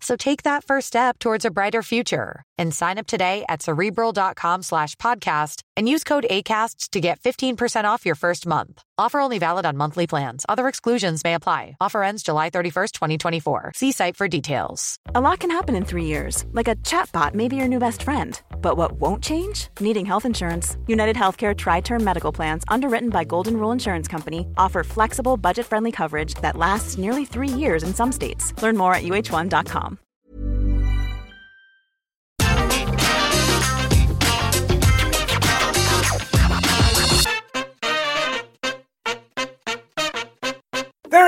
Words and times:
So 0.00 0.16
take 0.16 0.42
that 0.44 0.64
first 0.64 0.86
step 0.86 1.18
towards 1.18 1.44
a 1.44 1.50
brighter 1.50 1.82
future 1.82 2.42
and 2.56 2.74
sign 2.74 2.98
up 2.98 3.06
today 3.06 3.44
at 3.48 3.62
cerebral.com 3.62 4.62
slash 4.62 4.96
podcast 4.96 5.62
and 5.76 5.88
use 5.88 6.04
code 6.04 6.26
ACasts 6.30 6.90
to 6.90 7.00
get 7.00 7.20
15% 7.20 7.84
off 7.84 8.04
your 8.04 8.14
first 8.14 8.46
month. 8.46 8.82
Offer 8.98 9.20
only 9.20 9.38
valid 9.38 9.64
on 9.64 9.78
monthly 9.78 10.06
plans. 10.06 10.44
Other 10.46 10.68
exclusions 10.68 11.24
may 11.24 11.32
apply. 11.32 11.76
Offer 11.80 12.02
ends 12.02 12.22
July 12.22 12.50
31st, 12.50 12.92
2024. 12.92 13.72
See 13.74 13.92
site 13.92 14.14
for 14.16 14.28
details. 14.28 14.96
A 15.14 15.22
lot 15.22 15.38
can 15.40 15.50
happen 15.50 15.74
in 15.74 15.86
three 15.86 16.04
years, 16.04 16.44
like 16.52 16.68
a 16.68 16.76
chatbot 16.76 17.32
may 17.34 17.48
be 17.48 17.56
your 17.56 17.68
new 17.68 17.78
best 17.78 18.02
friend. 18.02 18.38
But 18.60 18.76
what 18.76 18.92
won't 18.92 19.22
change? 19.22 19.68
Needing 19.80 20.04
health 20.04 20.26
insurance. 20.26 20.76
United 20.86 21.16
Healthcare 21.16 21.56
Tri 21.56 21.80
Term 21.80 22.04
Medical 22.04 22.30
Plans, 22.32 22.62
underwritten 22.68 23.08
by 23.08 23.24
Golden 23.24 23.56
Rule 23.56 23.72
Insurance 23.72 24.06
Company, 24.06 24.46
offer 24.58 24.84
flexible, 24.84 25.38
budget 25.38 25.64
friendly 25.64 25.92
coverage 25.92 26.34
that 26.42 26.56
lasts 26.56 26.98
nearly 26.98 27.24
three 27.24 27.48
years 27.48 27.82
in 27.82 27.94
some 27.94 28.12
states. 28.12 28.52
Learn 28.62 28.76
more 28.76 28.94
at 28.94 29.04
uh1.com. 29.04 29.89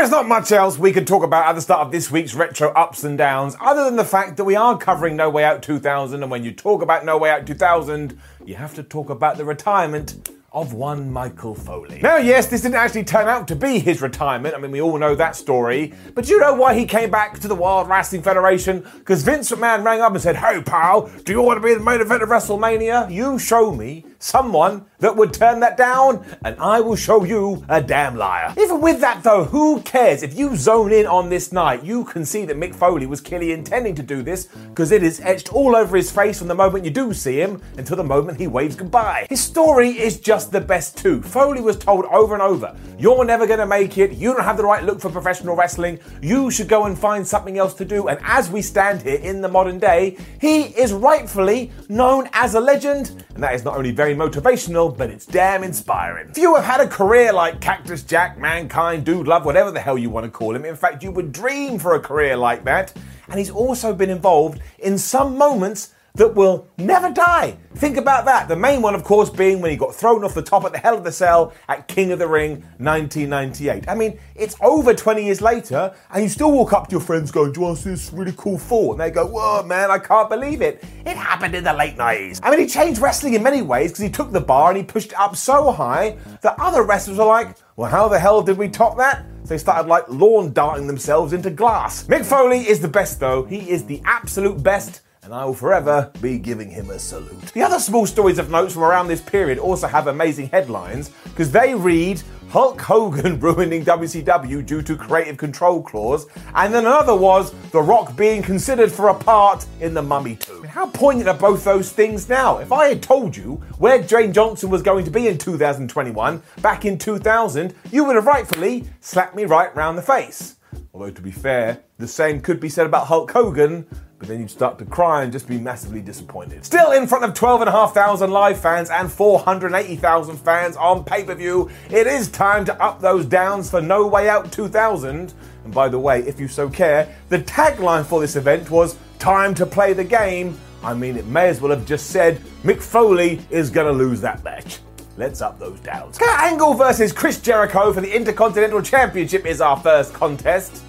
There 0.03 0.09
is 0.09 0.11
not 0.11 0.27
much 0.27 0.51
else 0.51 0.81
we 0.81 0.91
could 0.91 1.07
talk 1.07 1.23
about 1.23 1.47
at 1.47 1.53
the 1.53 1.61
start 1.61 1.87
of 1.87 1.93
this 1.93 2.11
week's 2.11 2.35
retro 2.35 2.71
ups 2.71 3.05
and 3.05 3.17
downs, 3.17 3.55
other 3.61 3.85
than 3.85 3.95
the 3.95 4.05
fact 4.05 4.37
that 4.37 4.43
we 4.43 4.57
are 4.57 4.77
covering 4.77 5.15
No 5.15 5.31
Way 5.31 5.45
Out 5.45 5.63
2000, 5.63 6.21
and 6.21 6.29
when 6.29 6.43
you 6.43 6.51
talk 6.51 6.83
about 6.83 7.05
No 7.05 7.17
Way 7.17 7.31
Out 7.31 7.47
2000, 7.47 8.19
you 8.45 8.57
have 8.57 8.75
to 8.75 8.83
talk 8.83 9.11
about 9.11 9.37
the 9.37 9.45
retirement 9.45 10.29
of 10.53 10.75
one 10.75 11.11
Michael 11.11 11.55
Foley. 11.55 12.01
Now, 12.03 12.19
yes, 12.19 12.47
this 12.47 12.61
didn't 12.61 12.75
actually 12.75 13.05
turn 13.05 13.27
out 13.27 13.49
to 13.49 13.57
be 13.57 13.79
his 13.79 14.03
retirement. 14.03 14.55
I 14.55 14.59
mean, 14.59 14.71
we 14.71 14.83
all 14.83 14.99
know 14.99 15.15
that 15.15 15.35
story. 15.35 15.95
But 16.15 16.27
do 16.27 16.33
you 16.33 16.41
know 16.41 16.55
why 16.55 16.75
he 16.75 16.85
came 16.85 17.11
back 17.11 17.39
to 17.39 17.49
the 17.49 17.55
World 17.55 17.89
Wrestling 17.89 18.23
Federation? 18.23 18.85
Because 18.99 19.23
Vince 19.23 19.51
McMahon 19.51 19.85
rang 19.85 20.01
up 20.01 20.13
and 20.13 20.21
said, 20.21 20.37
Hey, 20.37 20.61
pal, 20.63 21.11
do 21.25 21.33
you 21.33 21.41
want 21.41 21.63
to 21.63 21.67
be 21.67 21.73
the 21.75 21.81
main 21.81 22.01
event 22.01 22.23
of 22.23 22.29
WrestleMania? 22.29 23.11
You 23.11 23.39
show 23.39 23.73
me 23.73 24.05
someone 24.19 24.85
that 24.99 25.17
would 25.17 25.33
turn 25.33 25.61
that 25.61 25.77
down, 25.77 26.25
and 26.45 26.57
I 26.61 26.81
will 26.81 26.95
show 26.97 27.25
you 27.25 27.65
a 27.69 27.83
damn 27.83 28.17
liar. 28.17 28.55
Even 28.57 28.81
with 28.81 29.01
that, 29.01 29.25
though, 29.25 29.45
who 29.45 29.81
cares? 29.83 30.23
If 30.23 30.39
you 30.39 30.55
zone 30.55 30.93
in 30.93 31.07
on 31.07 31.29
this 31.29 31.51
night, 31.51 31.83
you 31.83 32.05
can 32.05 32.25
see 32.25 32.45
that 32.45 32.57
Mick 32.57 32.75
Foley 32.75 33.07
was 33.07 33.21
clearly 33.21 33.51
intending 33.51 33.97
to 33.97 34.03
do 34.03 34.23
this 34.23 34.47
because 34.47 34.93
it 34.93 35.03
is 35.03 35.19
etched 35.21 35.53
all 35.53 35.75
over 35.75 35.97
his 35.97 36.13
face 36.13 36.39
from 36.39 36.49
the 36.49 36.55
moment 36.55 36.85
you 36.85 36.91
do 36.91 37.13
see 37.13 37.41
him 37.41 37.61
until 37.77 37.97
the 37.97 38.05
moment 38.05 38.39
he 38.39 38.47
waves 38.47 38.77
goodbye. 38.77 39.27
His 39.29 39.41
story 39.41 39.89
is 39.91 40.21
just 40.21 40.42
the 40.47 40.61
best, 40.61 40.97
too. 40.97 41.23
Foley 41.23 41.61
was 41.61 41.77
told 41.77 42.05
over 42.07 42.35
and 42.35 42.43
over, 42.43 42.77
You're 42.99 43.25
never 43.25 43.47
going 43.47 43.59
to 43.59 43.67
make 43.67 43.99
it, 43.99 44.13
you 44.13 44.33
don't 44.33 44.45
have 44.45 44.57
the 44.57 44.65
right 44.65 44.85
look 44.85 45.01
for 45.01 45.11
professional 45.11 45.57
wrestling, 45.57 45.99
you 46.21 46.51
should 46.51 46.69
go 46.69 46.85
and 46.87 46.99
find 46.99 47.27
something 47.27 47.59
else 47.59 47.75
to 47.75 47.85
do. 47.85 48.09
And 48.09 48.19
as 48.23 48.51
we 48.51 48.63
stand 48.63 49.03
here 49.03 49.19
in 49.19 49.41
the 49.41 49.49
modern 49.49 49.79
day, 49.79 50.17
he 50.41 50.63
is 50.63 50.93
rightfully 50.93 51.73
known 51.89 52.29
as 52.33 52.55
a 52.55 52.61
legend, 52.61 53.25
and 53.35 53.43
that 53.43 53.55
is 53.55 53.65
not 53.65 53.77
only 53.77 53.91
very 53.91 54.15
motivational, 54.15 54.97
but 54.97 55.11
it's 55.11 55.27
damn 55.27 55.63
inspiring. 55.63 56.31
If 56.31 56.39
you 56.39 56.55
have 56.55 56.65
had 56.65 56.81
a 56.81 56.89
career 56.89 57.33
like 57.33 57.61
Cactus 57.61 58.03
Jack, 58.03 58.39
Mankind, 58.39 59.05
Dude 59.05 59.27
Love, 59.27 59.45
whatever 59.45 59.71
the 59.71 59.81
hell 59.81 59.99
you 59.99 60.11
want 60.11 60.25
to 60.25 60.31
call 60.31 60.55
him, 60.55 60.65
in 60.65 60.77
fact, 60.77 61.03
you 61.03 61.11
would 61.11 61.33
dream 61.33 61.79
for 61.79 61.95
a 61.95 62.01
career 62.01 62.37
like 62.37 62.65
that. 62.65 62.93
And 63.29 63.39
he's 63.39 63.51
also 63.51 63.95
been 63.95 64.11
involved 64.11 64.61
in 64.79 64.99
some 64.99 65.39
moments 65.39 65.95
that 66.15 66.35
will 66.35 66.69
never 66.77 67.11
die. 67.11 67.57
Think 67.75 67.97
about 67.97 68.27
that. 68.27 68.47
The 68.47 68.57
main 68.57 68.83
one, 68.83 68.95
of 68.95 69.03
course, 69.03 69.31
being 69.31 69.63
when 69.63 69.71
he 69.71 69.77
got 69.77 69.95
thrown 69.95 70.25
off 70.25 70.35
the 70.35 70.43
top 70.43 70.65
at 70.65 70.73
the 70.73 70.79
Hell 70.79 70.99
of 70.99 71.05
the 71.05 71.13
Cell 71.13 71.55
at 71.69 71.89
King 71.89 72.13
of 72.13 72.19
the 72.19 72.29
Ring 72.29 72.63
1998. 72.79 73.89
I 73.89 73.95
mean, 73.95 74.19
it's 74.35 74.55
over 74.61 74.93
20 74.93 75.25
years 75.25 75.41
later, 75.41 75.95
and 76.11 76.23
you 76.23 76.29
still 76.29 76.53
walk 76.53 76.75
up 76.75 76.89
to 76.89 76.93
your 76.93 77.01
friends 77.01 77.31
going, 77.31 77.53
Do 77.53 77.61
you 77.61 77.67
want 77.67 77.79
to 77.79 77.83
see 77.83 77.91
this 77.91 78.13
really 78.13 78.35
cool 78.37 78.59
fall? 78.59 78.93
And 78.93 79.01
they 79.01 79.11
go, 79.11 79.27
Whoa, 79.27 79.63
man, 79.63 79.91
I 79.91 79.99
can't 79.99 80.29
believe 80.29 80.61
it. 80.61 80.85
It 81.07 81.17
happened 81.17 81.55
in 81.55 81.65
the 81.65 81.73
late 81.73 81.97
90s. 81.97 82.41
I 82.43 82.51
mean, 82.51 82.61
he 82.61 82.67
changed 82.67 83.01
wrestling 83.01 83.35
in 83.35 83.43
many 83.43 83.63
ways 83.63 83.91
because 83.91 84.03
he 84.03 84.11
took 84.11 84.33
the 84.33 84.41
bar 84.41 84.69
and 84.69 84.77
he 84.77 84.85
pushed 84.85 85.13
it 85.13 85.19
up 85.19 85.35
so 85.35 85.73
high 85.73 86.17
that 86.43 86.57
other 86.59 86.83
wrestlers 86.83 87.19
were 87.19 87.25
like, 87.25 87.57
Well, 87.77 87.91
how 87.91 88.09
the 88.09 88.19
hell 88.19 88.43
did 88.43 88.59
we 88.59 88.69
top 88.69 88.99
that? 88.99 89.25
So 89.45 89.49
they 89.49 89.59
started 89.59 89.89
like 89.89 90.05
lawn 90.09 90.53
darting 90.53 90.87
themselves 90.87 91.33
into 91.33 91.51
glass. 91.51 92.05
Mick 92.05 92.25
Foley 92.25 92.69
is 92.69 92.81
the 92.81 92.89
best, 92.89 93.19
though. 93.19 93.45
He 93.45 93.71
is 93.71 93.85
the 93.85 94.03
absolute 94.05 94.63
best 94.63 95.02
and 95.25 95.33
I 95.33 95.45
will 95.45 95.55
forever 95.55 96.11
be 96.21 96.37
giving 96.39 96.69
him 96.69 96.91
a 96.91 96.99
salute. 96.99 97.53
The 97.53 97.63
other 97.63 97.79
small 97.79 98.07
stories 98.07 98.39
of 98.39 98.51
notes 98.51 98.75
from 98.75 98.83
around 98.83 99.07
this 99.07 99.21
period 99.21 99.57
also 99.57 99.87
have 99.87 100.09
amazing 100.09 100.49
headlines 100.49 101.13
because 101.23 101.53
they 101.53 101.77
read 101.77 102.21
Hulk 102.49 102.81
Hogan 102.81 103.39
ruining 103.41 103.85
WCW 103.85 104.67
due 104.67 104.83
to 104.83 104.97
creative 104.97 105.37
control 105.37 105.81
clause, 105.81 106.27
and 106.57 106.75
then 106.75 106.87
another 106.87 107.15
was 107.15 107.53
The 107.71 107.81
Rock 107.81 108.17
being 108.17 108.43
considered 108.43 108.91
for 108.91 109.11
a 109.11 109.15
part 109.15 109.65
in 109.81 109.95
The 109.95 110.03
Mummy 110.03 110.35
2. 110.37 110.65
How 110.65 110.89
poignant 110.89 111.29
are 111.29 111.39
both 111.39 111.63
those 111.63 111.93
things 111.93 112.29
now? 112.29 112.59
If 112.59 112.73
I 112.73 112.89
had 112.89 113.01
told 113.01 113.37
you 113.37 113.63
where 113.79 114.03
Dwayne 114.03 114.35
Johnson 114.35 114.71
was 114.71 114.83
going 114.83 115.05
to 115.05 115.11
be 115.11 115.29
in 115.29 115.39
2021 115.39 116.43
back 116.63 116.85
in 116.85 116.99
2000, 116.99 117.75
you 117.93 118.05
would 118.05 118.17
have 118.17 118.27
rightfully 118.27 118.89
slapped 119.01 119.37
me 119.37 119.45
right 119.45 119.75
round 119.77 119.97
the 119.97 120.03
face. 120.03 120.57
Although, 120.93 121.11
to 121.11 121.23
be 121.23 121.31
fair, 121.31 121.81
the 121.99 122.09
same 122.09 122.41
could 122.41 122.61
be 122.61 122.69
said 122.69 122.87
about 122.87 123.07
Hulk 123.07 123.31
Hogan, 123.31 123.87
but 124.23 124.29
then 124.29 124.39
you'd 124.39 124.53
start 124.53 124.79
to 124.79 124.85
cry 124.85 125.25
and 125.25 125.33
just 125.33 125.49
be 125.49 125.59
massively 125.59 126.01
disappointed. 126.01 126.65
Still 126.65 126.93
in 126.93 127.09
front 127.09 127.25
of 127.25 127.35
12,500 127.35 128.31
live 128.31 128.57
fans 128.57 128.89
and 128.89 129.11
480,000 129.11 130.37
fans 130.37 130.77
on 130.77 131.03
pay 131.03 131.25
per 131.25 131.35
view, 131.35 131.69
it 131.91 132.07
is 132.07 132.29
time 132.29 132.65
to 132.67 132.81
up 132.81 133.01
those 133.01 133.27
downs 133.27 133.69
for 133.69 133.81
No 133.81 134.07
Way 134.07 134.29
Out 134.29 134.53
2000. 134.53 135.35
And 135.65 135.75
by 135.75 135.89
the 135.89 135.99
way, 135.99 136.21
if 136.21 136.39
you 136.39 136.47
so 136.47 136.71
care, 136.71 137.13
the 137.31 137.41
tagline 137.41 138.07
for 138.07 138.21
this 138.21 138.37
event 138.37 138.71
was 138.71 138.97
Time 139.19 139.57
to 139.57 139.67
Play 139.67 139.93
the 139.93 140.05
Game. 140.05 140.57
I 140.85 140.95
mean, 140.95 141.17
it 141.17 141.27
may 141.27 141.49
as 141.49 141.61
well 141.61 141.73
have 141.73 141.85
just 141.85 142.11
said 142.11 142.41
Mick 142.63 142.81
Foley 142.81 143.41
is 143.51 143.73
to 143.73 143.91
lose 143.91 144.21
that 144.21 144.45
match. 144.45 144.79
Let's 145.17 145.43
up 145.43 145.59
those 145.59 145.81
downs. 145.81 146.17
Kurt 146.17 146.39
Angle 146.39 146.75
versus 146.75 147.13
Chris 147.13 147.41
Jericho 147.41 147.93
for 147.93 148.01
the 148.01 148.15
Intercontinental 148.15 148.83
Championship 148.83 149.47
is 149.47 149.61
our 149.61 149.81
first 149.81 150.15
contest. 150.15 150.85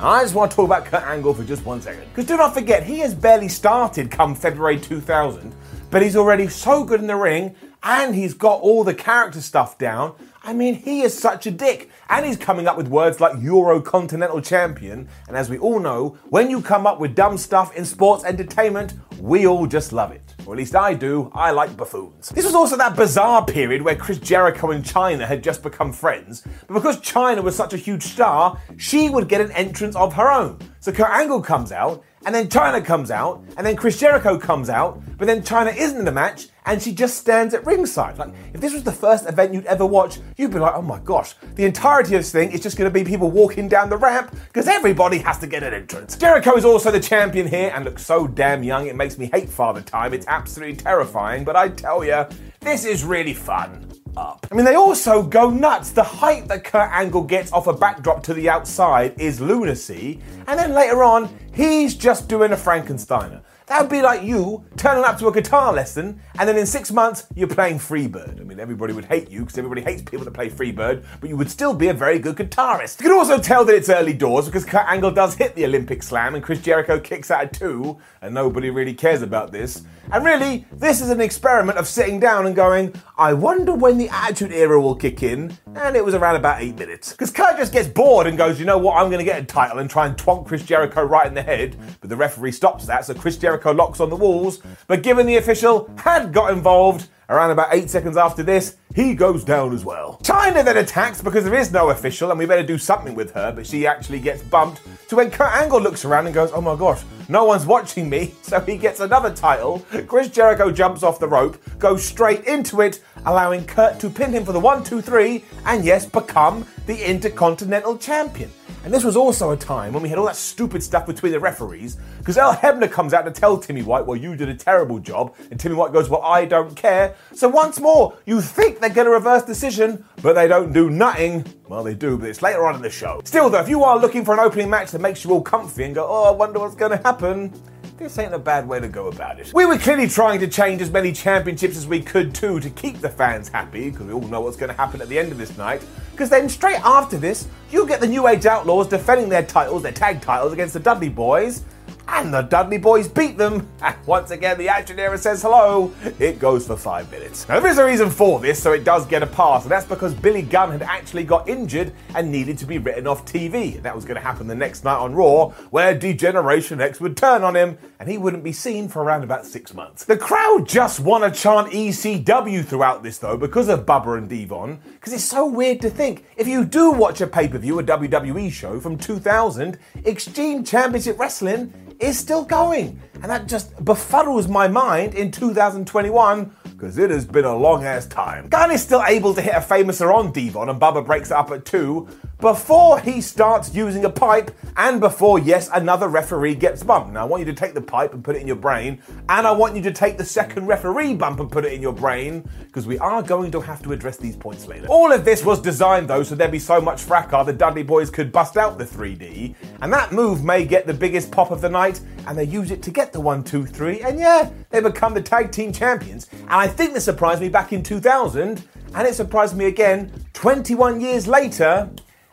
I 0.00 0.22
just 0.22 0.34
want 0.34 0.50
to 0.50 0.56
talk 0.56 0.66
about 0.66 0.86
Kurt 0.86 1.04
Angle 1.04 1.34
for 1.34 1.44
just 1.44 1.64
one 1.64 1.80
second. 1.80 2.04
Because 2.08 2.26
do 2.26 2.36
not 2.36 2.52
forget, 2.52 2.82
he 2.82 2.98
has 2.98 3.14
barely 3.14 3.48
started 3.48 4.10
come 4.10 4.34
February 4.34 4.78
2000, 4.78 5.54
but 5.90 6.02
he's 6.02 6.16
already 6.16 6.48
so 6.48 6.82
good 6.82 7.00
in 7.00 7.06
the 7.06 7.14
ring 7.14 7.54
and 7.84 8.12
he's 8.12 8.34
got 8.34 8.60
all 8.60 8.82
the 8.82 8.92
character 8.92 9.40
stuff 9.40 9.78
down. 9.78 10.14
I 10.42 10.52
mean, 10.52 10.74
he 10.74 11.02
is 11.02 11.16
such 11.16 11.46
a 11.46 11.50
dick. 11.50 11.90
And 12.08 12.26
he's 12.26 12.36
coming 12.36 12.66
up 12.66 12.76
with 12.76 12.88
words 12.88 13.20
like 13.20 13.40
Euro 13.40 13.80
Continental 13.80 14.40
Champion. 14.40 15.08
And 15.28 15.36
as 15.36 15.48
we 15.48 15.58
all 15.58 15.78
know, 15.78 16.18
when 16.28 16.50
you 16.50 16.60
come 16.60 16.86
up 16.86 16.98
with 16.98 17.14
dumb 17.14 17.38
stuff 17.38 17.74
in 17.76 17.84
sports 17.84 18.24
entertainment, 18.24 18.94
we 19.20 19.46
all 19.46 19.66
just 19.66 19.92
love 19.92 20.10
it. 20.10 20.33
Or 20.46 20.54
at 20.54 20.58
least 20.58 20.74
I 20.74 20.94
do. 20.94 21.30
I 21.34 21.50
like 21.50 21.76
buffoons. 21.76 22.28
This 22.28 22.44
was 22.44 22.54
also 22.54 22.76
that 22.76 22.96
bizarre 22.96 23.44
period 23.44 23.82
where 23.82 23.96
Chris 23.96 24.18
Jericho 24.18 24.70
and 24.70 24.84
Chyna 24.84 25.26
had 25.26 25.42
just 25.42 25.62
become 25.62 25.92
friends. 25.92 26.44
But 26.66 26.74
because 26.74 26.98
Chyna 26.98 27.42
was 27.42 27.56
such 27.56 27.72
a 27.72 27.78
huge 27.78 28.02
star, 28.02 28.60
she 28.76 29.08
would 29.08 29.28
get 29.28 29.40
an 29.40 29.52
entrance 29.52 29.96
of 29.96 30.12
her 30.14 30.30
own. 30.30 30.58
So 30.80 30.92
Kurt 30.92 31.10
Angle 31.10 31.42
comes 31.42 31.72
out, 31.72 32.04
and 32.26 32.34
then 32.34 32.48
Chyna 32.48 32.84
comes 32.84 33.10
out, 33.10 33.42
and 33.56 33.66
then 33.66 33.76
Chris 33.76 33.98
Jericho 33.98 34.38
comes 34.38 34.68
out, 34.68 35.00
but 35.16 35.26
then 35.26 35.42
Chyna 35.42 35.76
isn't 35.76 35.98
in 35.98 36.04
the 36.04 36.12
match, 36.12 36.48
and 36.66 36.80
she 36.80 36.92
just 36.92 37.18
stands 37.18 37.54
at 37.54 37.64
ringside. 37.66 38.18
Like, 38.18 38.32
if 38.52 38.60
this 38.60 38.72
was 38.72 38.82
the 38.82 38.92
first 38.92 39.28
event 39.28 39.52
you'd 39.52 39.66
ever 39.66 39.84
watch, 39.84 40.18
you'd 40.36 40.52
be 40.52 40.58
like, 40.58 40.74
oh 40.74 40.82
my 40.82 40.98
gosh, 41.00 41.34
the 41.54 41.64
entirety 41.64 42.14
of 42.14 42.20
this 42.20 42.32
thing 42.32 42.52
is 42.52 42.60
just 42.60 42.76
going 42.76 42.90
to 42.90 42.94
be 42.94 43.04
people 43.04 43.30
walking 43.30 43.68
down 43.68 43.90
the 43.90 43.96
ramp 43.96 44.34
because 44.46 44.66
everybody 44.68 45.18
has 45.18 45.38
to 45.38 45.46
get 45.46 45.62
an 45.62 45.74
entrance. 45.74 46.16
Jericho 46.16 46.56
is 46.56 46.64
also 46.64 46.90
the 46.90 47.00
champion 47.00 47.46
here 47.46 47.70
and 47.74 47.84
looks 47.84 48.04
so 48.04 48.26
damn 48.26 48.62
young, 48.62 48.86
it 48.86 48.96
makes 48.96 49.18
me 49.18 49.26
hate 49.32 49.48
Father 49.48 49.82
Time. 49.82 50.14
It's 50.14 50.26
absolutely 50.26 50.76
terrifying, 50.76 51.44
but 51.44 51.56
I 51.56 51.68
tell 51.68 52.04
you, 52.04 52.24
this 52.60 52.84
is 52.84 53.04
really 53.04 53.34
fun. 53.34 53.90
Up. 54.16 54.46
I 54.52 54.54
mean, 54.54 54.64
they 54.64 54.76
also 54.76 55.24
go 55.24 55.50
nuts. 55.50 55.90
The 55.90 56.04
height 56.04 56.46
that 56.46 56.62
Kurt 56.62 56.88
Angle 56.92 57.24
gets 57.24 57.52
off 57.52 57.66
a 57.66 57.72
backdrop 57.72 58.22
to 58.22 58.34
the 58.34 58.48
outside 58.48 59.20
is 59.20 59.40
lunacy, 59.40 60.20
and 60.46 60.56
then 60.56 60.72
later 60.72 61.02
on, 61.02 61.36
he's 61.52 61.96
just 61.96 62.28
doing 62.28 62.52
a 62.52 62.56
Frankensteiner. 62.56 63.42
That 63.66 63.80
would 63.80 63.90
be 63.90 64.02
like 64.02 64.22
you 64.22 64.62
turning 64.76 65.04
up 65.04 65.18
to 65.18 65.28
a 65.28 65.32
guitar 65.32 65.72
lesson 65.72 66.20
and 66.38 66.46
then 66.46 66.58
in 66.58 66.66
six 66.66 66.92
months 66.92 67.26
you're 67.34 67.48
playing 67.48 67.78
Freebird. 67.78 68.38
I 68.38 68.44
mean, 68.44 68.60
everybody 68.60 68.92
would 68.92 69.06
hate 69.06 69.30
you 69.30 69.40
because 69.40 69.56
everybody 69.56 69.80
hates 69.80 70.02
people 70.02 70.24
that 70.26 70.32
play 70.32 70.50
Freebird, 70.50 71.02
but 71.18 71.30
you 71.30 71.36
would 71.36 71.50
still 71.50 71.72
be 71.72 71.88
a 71.88 71.94
very 71.94 72.18
good 72.18 72.36
guitarist. 72.36 73.00
You 73.00 73.08
can 73.08 73.16
also 73.16 73.38
tell 73.38 73.64
that 73.64 73.74
it's 73.74 73.88
early 73.88 74.12
doors 74.12 74.46
because 74.46 74.66
Kurt 74.66 74.84
Angle 74.86 75.12
does 75.12 75.34
hit 75.34 75.54
the 75.54 75.64
Olympic 75.64 76.02
slam 76.02 76.34
and 76.34 76.44
Chris 76.44 76.60
Jericho 76.60 77.00
kicks 77.00 77.30
out 77.30 77.44
at 77.44 77.52
two, 77.54 77.98
and 78.20 78.34
nobody 78.34 78.68
really 78.68 78.94
cares 78.94 79.22
about 79.22 79.50
this. 79.50 79.82
And 80.12 80.24
really, 80.24 80.66
this 80.70 81.00
is 81.00 81.08
an 81.08 81.22
experiment 81.22 81.78
of 81.78 81.88
sitting 81.88 82.20
down 82.20 82.46
and 82.46 82.54
going, 82.54 82.94
I 83.16 83.32
wonder 83.32 83.72
when 83.72 83.96
the 83.96 84.10
Attitude 84.10 84.52
Era 84.52 84.78
will 84.78 84.94
kick 84.94 85.22
in, 85.22 85.56
and 85.76 85.96
it 85.96 86.04
was 86.04 86.14
around 86.14 86.36
about 86.36 86.62
eight 86.62 86.78
minutes. 86.78 87.12
Because 87.12 87.30
Kurt 87.30 87.56
just 87.56 87.72
gets 87.72 87.88
bored 87.88 88.26
and 88.26 88.38
goes, 88.38 88.58
you 88.58 88.66
know 88.66 88.78
what, 88.78 88.96
I'm 88.96 89.10
going 89.10 89.18
to 89.18 89.24
get 89.24 89.42
a 89.42 89.44
title 89.44 89.78
and 89.78 89.90
try 89.90 90.06
and 90.06 90.16
twonk 90.16 90.46
Chris 90.46 90.62
Jericho 90.62 91.02
right 91.02 91.26
in 91.26 91.34
the 91.34 91.42
head, 91.42 91.76
but 92.00 92.10
the 92.10 92.16
referee 92.16 92.52
stops 92.52 92.86
that, 92.86 93.04
so 93.04 93.14
Chris 93.14 93.36
Jericho 93.36 93.72
locks 93.72 94.00
on 94.00 94.10
the 94.10 94.16
walls. 94.16 94.60
But 94.86 95.02
given 95.02 95.26
the 95.26 95.36
official 95.36 95.90
had 95.96 96.32
got 96.32 96.52
involved, 96.52 97.08
around 97.28 97.50
about 97.50 97.68
eight 97.72 97.90
seconds 97.90 98.16
after 98.16 98.42
this, 98.42 98.76
he 98.94 99.14
goes 99.14 99.44
down 99.44 99.74
as 99.74 99.84
well. 99.84 100.20
Chyna 100.22 100.64
then 100.64 100.76
attacks 100.76 101.20
because 101.20 101.44
there 101.44 101.54
is 101.54 101.72
no 101.72 101.90
official 101.90 102.30
and 102.30 102.38
we 102.38 102.46
better 102.46 102.62
do 102.62 102.78
something 102.78 103.14
with 103.14 103.32
her, 103.32 103.52
but 103.52 103.66
she 103.66 103.86
actually 103.86 104.20
gets 104.20 104.42
bumped 104.42 104.82
to 105.08 105.16
when 105.16 105.30
Kurt 105.30 105.52
Angle 105.52 105.80
looks 105.80 106.04
around 106.04 106.26
and 106.26 106.34
goes, 106.34 106.50
oh 106.52 106.60
my 106.60 106.76
gosh, 106.76 107.02
no 107.28 107.44
one's 107.44 107.66
watching 107.66 108.08
me, 108.08 108.34
so 108.42 108.60
he 108.60 108.76
gets 108.76 109.00
another 109.00 109.34
title. 109.34 109.84
Chris 110.06 110.28
Jericho 110.28 110.70
jumps 110.70 111.02
off 111.02 111.18
the 111.18 111.28
rope, 111.28 111.60
goes 111.78 112.04
straight 112.04 112.44
into 112.44 112.80
it, 112.80 113.02
allowing 113.26 113.64
Kurt 113.66 113.98
to 114.00 114.10
pin 114.10 114.32
him 114.32 114.44
for 114.44 114.52
the 114.52 114.60
one, 114.60 114.84
two, 114.84 115.00
three, 115.00 115.44
and 115.64 115.84
yes, 115.84 116.06
become 116.06 116.66
the 116.86 117.08
Intercontinental 117.08 117.98
Champion. 117.98 118.50
And 118.84 118.92
this 118.92 119.02
was 119.02 119.16
also 119.16 119.50
a 119.50 119.56
time 119.56 119.94
when 119.94 120.02
we 120.02 120.10
had 120.10 120.18
all 120.18 120.26
that 120.26 120.36
stupid 120.36 120.82
stuff 120.82 121.06
between 121.06 121.32
the 121.32 121.40
referees, 121.40 121.96
because 122.18 122.36
Earl 122.36 122.52
Hebner 122.52 122.90
comes 122.92 123.14
out 123.14 123.22
to 123.22 123.30
tell 123.30 123.56
Timmy 123.56 123.82
White, 123.82 124.04
well, 124.04 124.16
you 124.16 124.36
did 124.36 124.50
a 124.50 124.54
terrible 124.54 124.98
job, 124.98 125.34
and 125.50 125.58
Timmy 125.58 125.74
White 125.74 125.94
goes, 125.94 126.10
well, 126.10 126.20
I 126.20 126.44
don't 126.44 126.76
care. 126.76 127.14
So 127.32 127.48
once 127.48 127.80
more, 127.80 128.18
you 128.26 128.42
think 128.42 128.80
they're 128.80 128.90
going 128.90 129.06
to 129.06 129.12
reverse 129.12 129.42
decision, 129.42 130.04
but 130.20 130.34
they 130.34 130.46
don't 130.46 130.74
do 130.74 130.90
nothing. 130.90 131.46
Well, 131.66 131.82
they 131.82 131.94
do, 131.94 132.18
but 132.18 132.28
it's 132.28 132.42
later 132.42 132.66
on 132.66 132.74
in 132.74 132.82
the 132.82 132.90
show. 132.90 133.22
Still, 133.24 133.48
though, 133.48 133.60
if 133.60 133.70
you 133.70 133.82
are 133.84 133.98
looking 133.98 134.22
for 134.22 134.34
an 134.34 134.40
opening 134.40 134.68
match 134.68 134.90
that 134.90 135.00
makes 135.00 135.24
you 135.24 135.30
all 135.30 135.40
comfy 135.40 135.84
and 135.84 135.94
go, 135.94 136.06
oh, 136.06 136.24
I 136.24 136.32
wonder 136.32 136.58
what's 136.58 136.74
going 136.74 136.90
to 136.90 137.02
happen, 137.02 137.54
this 137.96 138.18
ain't 138.18 138.34
a 138.34 138.38
bad 138.38 138.66
way 138.66 138.80
to 138.80 138.88
go 138.88 139.06
about 139.06 139.38
it. 139.38 139.52
We 139.54 139.66
were 139.66 139.78
clearly 139.78 140.08
trying 140.08 140.40
to 140.40 140.48
change 140.48 140.82
as 140.82 140.90
many 140.90 141.12
championships 141.12 141.76
as 141.76 141.86
we 141.86 142.00
could 142.00 142.34
too 142.34 142.58
to 142.60 142.70
keep 142.70 143.00
the 143.00 143.08
fans 143.08 143.48
happy, 143.48 143.90
because 143.90 144.06
we 144.06 144.12
all 144.12 144.20
know 144.22 144.40
what's 144.40 144.56
going 144.56 144.70
to 144.70 144.76
happen 144.76 145.00
at 145.00 145.08
the 145.08 145.18
end 145.18 145.30
of 145.30 145.38
this 145.38 145.56
night. 145.56 145.84
Because 146.10 146.28
then 146.28 146.48
straight 146.48 146.80
after 146.84 147.16
this, 147.16 147.46
you 147.70 147.86
get 147.86 148.00
the 148.00 148.06
New 148.06 148.26
Age 148.26 148.46
Outlaws 148.46 148.88
defending 148.88 149.28
their 149.28 149.44
titles, 149.44 149.82
their 149.82 149.92
tag 149.92 150.20
titles, 150.20 150.52
against 150.52 150.74
the 150.74 150.80
Dudley 150.80 151.08
Boys. 151.08 151.64
And 152.06 152.32
the 152.32 152.42
Dudley 152.42 152.78
Boys 152.78 153.08
beat 153.08 153.38
them. 153.38 153.68
And 153.80 153.96
once 154.06 154.30
again, 154.30 154.58
the 154.58 154.68
Action 154.68 154.98
Era 154.98 155.16
says 155.16 155.42
hello. 155.42 155.92
It 156.18 156.38
goes 156.38 156.66
for 156.66 156.76
five 156.76 157.10
minutes. 157.10 157.48
Now, 157.48 157.60
there 157.60 157.70
is 157.70 157.78
a 157.78 157.84
reason 157.84 158.10
for 158.10 158.38
this, 158.40 158.62
so 158.62 158.72
it 158.72 158.84
does 158.84 159.06
get 159.06 159.22
a 159.22 159.26
pass. 159.26 159.62
And 159.62 159.70
that's 159.70 159.86
because 159.86 160.12
Billy 160.12 160.42
Gunn 160.42 160.70
had 160.70 160.82
actually 160.82 161.24
got 161.24 161.48
injured 161.48 161.92
and 162.14 162.30
needed 162.30 162.58
to 162.58 162.66
be 162.66 162.78
written 162.78 163.06
off 163.06 163.24
TV. 163.24 163.80
That 163.82 163.94
was 163.94 164.04
going 164.04 164.16
to 164.16 164.20
happen 164.20 164.46
the 164.46 164.54
next 164.54 164.84
night 164.84 164.98
on 164.98 165.14
Raw, 165.14 165.50
where 165.70 165.98
D-Generation 165.98 166.80
X 166.80 167.00
would 167.00 167.16
turn 167.16 167.42
on 167.42 167.56
him 167.56 167.78
and 167.98 168.08
he 168.08 168.18
wouldn't 168.18 168.44
be 168.44 168.52
seen 168.52 168.88
for 168.88 169.02
around 169.02 169.24
about 169.24 169.46
six 169.46 169.72
months. 169.72 170.04
The 170.04 170.16
crowd 170.16 170.68
just 170.68 171.00
want 171.00 171.24
to 171.24 171.40
chant 171.40 171.70
ECW 171.70 172.64
throughout 172.64 173.02
this, 173.02 173.18
though, 173.18 173.36
because 173.36 173.68
of 173.68 173.86
Bubba 173.86 174.18
and 174.18 174.28
Devon. 174.28 174.78
Because 174.92 175.14
it's 175.14 175.24
so 175.24 175.46
weird 175.46 175.80
to 175.80 175.90
think 175.90 176.24
if 176.36 176.46
you 176.46 176.64
do 176.64 176.90
watch 176.90 177.20
a 177.22 177.26
pay 177.26 177.48
per 177.48 177.58
view, 177.58 177.78
a 177.78 177.82
WWE 177.82 178.52
show 178.52 178.78
from 178.78 178.98
2000, 178.98 179.78
Extreme 180.04 180.64
Championship 180.64 181.18
Wrestling 181.18 181.72
is 182.00 182.18
still 182.18 182.44
going. 182.44 183.00
And 183.14 183.24
that 183.24 183.46
just 183.46 183.74
befuddles 183.76 184.48
my 184.48 184.68
mind 184.68 185.14
in 185.14 185.30
2021 185.30 186.54
because 186.84 186.98
it 186.98 187.08
has 187.08 187.24
been 187.24 187.46
a 187.46 187.56
long 187.56 187.82
ass 187.82 188.04
time. 188.04 188.46
Gunn 188.48 188.70
is 188.70 188.82
still 188.82 189.02
able 189.06 189.32
to 189.32 189.40
hit 189.40 189.54
a 189.54 189.60
Fameasser 189.60 190.14
on 190.14 190.32
Devon 190.32 190.68
and 190.68 190.78
Bubba 190.78 191.04
breaks 191.04 191.30
it 191.30 191.34
up 191.34 191.50
at 191.50 191.64
two 191.64 192.06
before 192.40 193.00
he 193.00 193.22
starts 193.22 193.74
using 193.74 194.04
a 194.04 194.10
pipe 194.10 194.50
and 194.76 195.00
before, 195.00 195.38
yes, 195.38 195.70
another 195.72 196.08
referee 196.08 196.54
gets 196.54 196.82
bumped. 196.82 197.14
Now, 197.14 197.22
I 197.22 197.24
want 197.24 197.40
you 197.40 197.46
to 197.46 197.54
take 197.54 197.72
the 197.72 197.80
pipe 197.80 198.12
and 198.12 198.22
put 198.22 198.36
it 198.36 198.42
in 198.42 198.46
your 198.46 198.56
brain, 198.56 199.00
and 199.30 199.46
I 199.46 199.52
want 199.52 199.76
you 199.76 199.82
to 199.82 199.92
take 199.92 200.18
the 200.18 200.24
second 200.26 200.66
referee 200.66 201.14
bump 201.14 201.40
and 201.40 201.50
put 201.50 201.64
it 201.64 201.72
in 201.72 201.80
your 201.80 201.94
brain 201.94 202.46
because 202.66 202.86
we 202.86 202.98
are 202.98 203.22
going 203.22 203.50
to 203.52 203.60
have 203.60 203.82
to 203.84 203.92
address 203.92 204.18
these 204.18 204.36
points 204.36 204.66
later. 204.66 204.88
All 204.88 205.12
of 205.12 205.24
this 205.24 205.42
was 205.42 205.60
designed, 205.60 206.08
though, 206.08 206.22
so 206.22 206.34
there'd 206.34 206.50
be 206.50 206.58
so 206.58 206.82
much 206.82 207.00
fracas 207.02 207.46
the 207.46 207.52
Dudley 207.52 207.82
boys 207.82 208.10
could 208.10 208.30
bust 208.30 208.58
out 208.58 208.76
the 208.76 208.84
3D, 208.84 209.54
and 209.80 209.92
that 209.92 210.12
move 210.12 210.44
may 210.44 210.64
get 210.66 210.86
the 210.86 210.92
biggest 210.92 211.30
pop 211.30 211.50
of 211.50 211.60
the 211.60 211.70
night, 211.70 212.00
and 212.26 212.36
they 212.36 212.44
use 212.44 212.70
it 212.70 212.82
to 212.82 212.90
get 212.90 213.12
the 213.12 213.20
1 213.20 213.44
2 213.44 213.64
3, 213.64 214.02
and 214.02 214.18
yeah, 214.18 214.50
they 214.70 214.80
become 214.80 215.14
the 215.14 215.22
tag 215.22 215.50
team 215.50 215.72
champions. 215.72 216.28
And 216.32 216.52
I 216.52 216.66
think 216.74 216.94
this 216.94 217.04
surprised 217.04 217.40
me 217.40 217.48
back 217.48 217.72
in 217.72 217.82
2000, 217.82 218.62
and 218.94 219.08
it 219.08 219.14
surprised 219.14 219.56
me 219.56 219.66
again 219.66 220.12
21 220.34 221.00
years 221.00 221.26
later. 221.26 221.90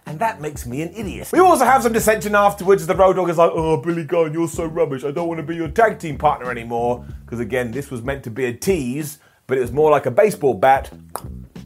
And 0.07 0.19
that 0.19 0.41
makes 0.41 0.65
me 0.65 0.81
an 0.81 0.89
idiot. 0.93 1.29
We 1.31 1.39
also 1.39 1.63
have 1.63 1.83
some 1.83 1.93
dissension 1.93 2.35
afterwards 2.35 2.85
the 2.85 2.95
Road 2.95 3.15
Dog 3.15 3.29
is 3.29 3.37
like, 3.37 3.51
oh, 3.53 3.77
Billy 3.77 4.03
Gunn, 4.03 4.33
you're 4.33 4.47
so 4.47 4.65
rubbish. 4.65 5.03
I 5.03 5.11
don't 5.11 5.27
want 5.27 5.39
to 5.39 5.45
be 5.45 5.55
your 5.55 5.69
tag 5.69 5.99
team 5.99 6.17
partner 6.17 6.51
anymore. 6.51 7.05
Because 7.23 7.39
again, 7.39 7.71
this 7.71 7.91
was 7.91 8.01
meant 8.01 8.23
to 8.23 8.31
be 8.31 8.45
a 8.45 8.53
tease, 8.53 9.19
but 9.47 9.57
it 9.57 9.61
was 9.61 9.71
more 9.71 9.91
like 9.91 10.07
a 10.07 10.11
baseball 10.11 10.55
bat 10.55 10.91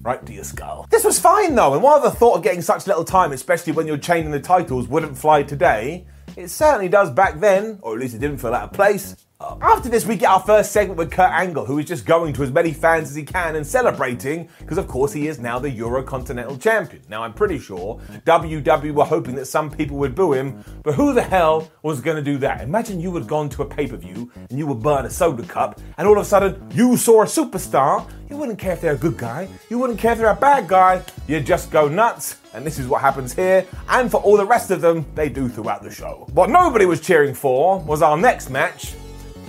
right 0.02 0.24
to 0.26 0.34
your 0.34 0.44
skull. 0.44 0.86
This 0.92 1.04
was 1.04 1.20
fine 1.20 1.56
though, 1.56 1.74
and 1.74 1.82
while 1.82 2.00
the 2.00 2.12
thought 2.12 2.38
of 2.38 2.44
getting 2.44 2.62
such 2.62 2.86
little 2.86 3.04
time, 3.04 3.32
especially 3.32 3.74
when 3.74 3.88
you're 3.88 3.98
chaining 3.98 4.32
the 4.32 4.40
titles, 4.40 4.88
wouldn't 4.88 5.18
fly 5.18 5.42
today, 5.42 6.06
it 6.38 6.50
certainly 6.50 6.90
does 6.90 7.10
back 7.10 7.40
then, 7.40 7.80
or 7.82 7.96
at 7.96 8.00
least 8.00 8.14
it 8.14 8.20
didn't 8.20 8.38
feel 8.38 8.54
out 8.54 8.66
of 8.66 8.74
place. 8.74 9.25
After 9.42 9.90
this, 9.90 10.06
we 10.06 10.16
get 10.16 10.30
our 10.30 10.40
first 10.40 10.72
segment 10.72 10.98
with 10.98 11.12
Kurt 11.12 11.30
Angle, 11.30 11.66
who 11.66 11.78
is 11.78 11.86
just 11.86 12.06
going 12.06 12.32
to 12.34 12.44
as 12.44 12.52
many 12.52 12.72
fans 12.72 13.10
as 13.10 13.16
he 13.16 13.24
can 13.24 13.58
and 13.58 13.68
celebrating, 13.68 14.48
because 14.60 14.78
of 14.78 14.88
course 14.88 15.12
he 15.12 15.28
is 15.28 15.40
now 15.40 15.60
the 15.60 15.70
Eurocontinental 15.70 16.60
Champion. 16.62 17.04
Now, 17.10 17.22
I'm 17.22 17.34
pretty 17.34 17.60
sure 17.60 18.00
WWE 18.26 18.94
were 18.94 19.04
hoping 19.04 19.36
that 19.36 19.48
some 19.48 19.70
people 19.70 19.98
would 19.98 20.16
boo 20.16 20.32
him, 20.32 20.64
but 20.84 20.96
who 20.96 21.14
the 21.14 21.22
hell 21.22 21.70
was 21.84 22.00
going 22.00 22.16
to 22.16 22.24
do 22.24 22.38
that? 22.38 22.62
Imagine 22.62 23.02
you 23.02 23.14
had 23.14 23.28
gone 23.28 23.50
to 23.50 23.64
a 23.64 23.66
pay 23.66 23.88
per 23.88 23.98
view 23.98 24.32
and 24.50 24.58
you 24.58 24.66
would 24.68 24.82
burn 24.82 25.06
a 25.06 25.10
soda 25.10 25.44
cup, 25.44 25.82
and 25.98 26.08
all 26.08 26.18
of 26.18 26.22
a 26.22 26.26
sudden 26.26 26.66
you 26.74 26.96
saw 26.96 27.24
a 27.24 27.26
superstar. 27.26 28.10
You 28.30 28.38
wouldn't 28.38 28.58
care 28.58 28.72
if 28.72 28.82
they're 28.82 28.94
a 28.94 28.98
good 28.98 29.18
guy, 29.18 29.50
you 29.70 29.78
wouldn't 29.80 30.00
care 30.00 30.14
if 30.14 30.18
they're 30.18 30.30
a 30.30 30.36
bad 30.36 30.68
guy, 30.70 31.04
you'd 31.28 31.46
just 31.46 31.72
go 31.72 31.90
nuts. 31.90 32.38
And 32.54 32.66
this 32.66 32.80
is 32.80 32.88
what 32.88 33.02
happens 33.02 33.34
here, 33.34 33.68
and 33.90 34.10
for 34.10 34.22
all 34.22 34.38
the 34.38 34.46
rest 34.46 34.72
of 34.72 34.80
them, 34.80 35.06
they 35.14 35.28
do 35.28 35.50
throughout 35.50 35.84
the 35.84 35.92
show. 35.92 36.26
What 36.32 36.50
nobody 36.50 36.86
was 36.86 37.02
cheering 37.02 37.34
for 37.34 37.80
was 37.80 38.02
our 38.02 38.16
next 38.16 38.50
match 38.50 38.96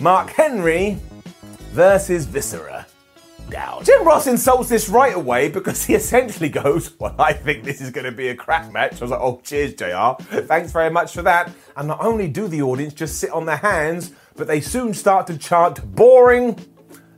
Mark 0.01 0.29
Henry 0.31 0.99
versus 1.73 2.27
Viscera. 2.27 2.87
Down. 3.49 3.85
Jim 3.85 4.05
Ross 4.05 4.27
insults 4.27 4.69
this 4.69 4.89
right 4.89 5.15
away 5.15 5.49
because 5.49 5.85
he 5.85 5.95
essentially 5.95 6.49
goes, 6.49 6.99
Well, 6.99 7.15
I 7.19 7.33
think 7.33 7.65
this 7.65 7.81
is 7.81 7.91
going 7.91 8.05
to 8.05 8.13
be 8.13 8.29
a 8.29 8.35
crap 8.35 8.73
match. 8.73 9.01
I 9.01 9.05
was 9.05 9.11
like, 9.13 9.21
Oh, 9.21 9.41
cheers, 9.45 9.73
JR. 9.75 10.21
Thanks 10.43 10.73
very 10.73 10.91
much 10.91 11.15
for 11.15 11.23
that. 11.23 11.51
And 11.77 11.87
not 11.87 12.01
only 12.05 12.29
do 12.29 12.49
the 12.49 12.61
audience 12.63 12.93
just 12.93 13.19
sit 13.19 13.31
on 13.31 13.47
their 13.47 13.59
hands, 13.59 14.11
but 14.35 14.49
they 14.49 14.61
soon 14.61 14.93
start 14.93 15.29
to 15.29 15.39
chant, 15.39 15.95
Boring. 15.95 16.59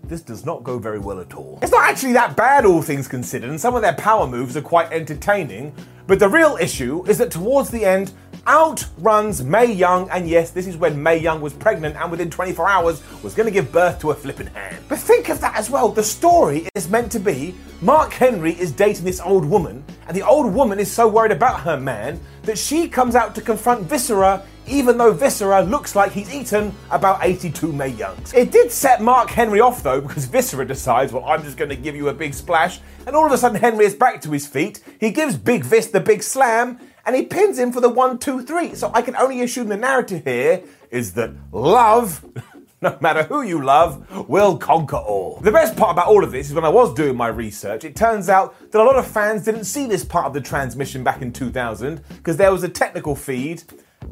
This 0.04 0.20
does 0.20 0.44
not 0.44 0.64
go 0.64 0.78
very 0.78 0.98
well 0.98 1.18
at 1.18 1.34
all. 1.34 1.58
It's 1.62 1.72
not 1.72 1.84
actually 1.84 2.12
that 2.12 2.36
bad, 2.36 2.64
all 2.64 2.82
things 2.82 3.08
considered, 3.08 3.50
and 3.50 3.60
some 3.60 3.74
of 3.74 3.82
their 3.82 3.94
power 3.94 4.26
moves 4.26 4.56
are 4.56 4.62
quite 4.62 4.92
entertaining. 4.92 5.74
But 6.06 6.18
the 6.18 6.28
real 6.28 6.56
issue 6.60 7.04
is 7.06 7.18
that 7.18 7.30
towards 7.30 7.70
the 7.70 7.84
end, 7.84 8.12
outruns 8.48 9.44
Mae 9.44 9.70
Young, 9.70 10.08
and 10.10 10.26
yes, 10.28 10.50
this 10.50 10.66
is 10.66 10.76
when 10.76 11.00
Mae 11.00 11.18
Young 11.18 11.42
was 11.42 11.52
pregnant 11.52 11.96
and 11.96 12.10
within 12.10 12.30
24 12.30 12.68
hours 12.68 13.02
was 13.22 13.34
going 13.34 13.46
to 13.46 13.52
give 13.52 13.70
birth 13.70 14.00
to 14.00 14.10
a 14.10 14.14
flipping 14.14 14.46
hand. 14.46 14.82
But 14.88 14.98
think 14.98 15.28
of 15.28 15.40
that 15.42 15.54
as 15.54 15.68
well. 15.68 15.90
The 15.90 16.02
story 16.02 16.66
is 16.74 16.88
meant 16.88 17.12
to 17.12 17.20
be 17.20 17.54
Mark 17.82 18.12
Henry 18.12 18.58
is 18.58 18.72
dating 18.72 19.04
this 19.04 19.20
old 19.20 19.44
woman, 19.44 19.84
and 20.08 20.16
the 20.16 20.26
old 20.26 20.52
woman 20.52 20.78
is 20.78 20.90
so 20.90 21.06
worried 21.06 21.30
about 21.30 21.60
her 21.60 21.78
man 21.78 22.18
that 22.42 22.58
she 22.58 22.88
comes 22.88 23.14
out 23.14 23.34
to 23.34 23.42
confront 23.42 23.82
Viscera, 23.82 24.42
even 24.66 24.96
though 24.96 25.12
Viscera 25.12 25.62
looks 25.62 25.94
like 25.94 26.12
he's 26.12 26.34
eaten 26.34 26.74
about 26.90 27.18
82 27.22 27.72
Mae 27.72 27.88
Youngs. 27.88 28.32
It 28.32 28.50
did 28.50 28.72
set 28.72 29.02
Mark 29.02 29.28
Henry 29.28 29.60
off 29.60 29.82
though, 29.82 30.00
because 30.00 30.24
Viscera 30.24 30.66
decides, 30.66 31.12
well, 31.12 31.24
I'm 31.26 31.42
just 31.42 31.58
going 31.58 31.68
to 31.70 31.76
give 31.76 31.94
you 31.94 32.08
a 32.08 32.14
big 32.14 32.32
splash, 32.32 32.80
and 33.06 33.14
all 33.14 33.26
of 33.26 33.32
a 33.32 33.38
sudden 33.38 33.60
Henry 33.60 33.84
is 33.84 33.94
back 33.94 34.22
to 34.22 34.30
his 34.30 34.46
feet. 34.46 34.82
He 34.98 35.10
gives 35.10 35.36
Big 35.36 35.64
Vis 35.64 35.88
the 35.88 36.00
big 36.00 36.22
slam, 36.22 36.80
and 37.08 37.16
he 37.16 37.22
pins 37.24 37.58
him 37.58 37.72
for 37.72 37.80
the 37.80 37.88
one, 37.88 38.18
two, 38.18 38.42
three. 38.42 38.74
So 38.74 38.90
I 38.92 39.00
can 39.00 39.16
only 39.16 39.40
assume 39.40 39.68
the 39.68 39.78
narrative 39.78 40.24
here 40.24 40.62
is 40.90 41.14
that 41.14 41.32
love. 41.52 42.22
no 42.82 42.96
matter 43.00 43.24
who 43.24 43.42
you 43.42 43.64
love, 43.64 44.28
will 44.28 44.56
conquer 44.56 44.98
all. 44.98 45.40
The 45.40 45.50
best 45.50 45.74
part 45.74 45.90
about 45.90 46.06
all 46.06 46.22
of 46.22 46.30
this 46.30 46.48
is 46.48 46.54
when 46.54 46.64
I 46.64 46.68
was 46.68 46.94
doing 46.94 47.16
my 47.16 47.26
research, 47.26 47.82
it 47.82 47.96
turns 47.96 48.28
out 48.28 48.54
that 48.70 48.80
a 48.80 48.84
lot 48.84 48.94
of 48.94 49.04
fans 49.04 49.44
didn't 49.44 49.64
see 49.64 49.86
this 49.86 50.04
part 50.04 50.26
of 50.26 50.32
the 50.32 50.40
transmission 50.40 51.02
back 51.02 51.20
in 51.20 51.32
2000 51.32 52.00
because 52.08 52.36
there 52.36 52.52
was 52.52 52.62
a 52.62 52.68
technical 52.68 53.16
feed 53.16 53.64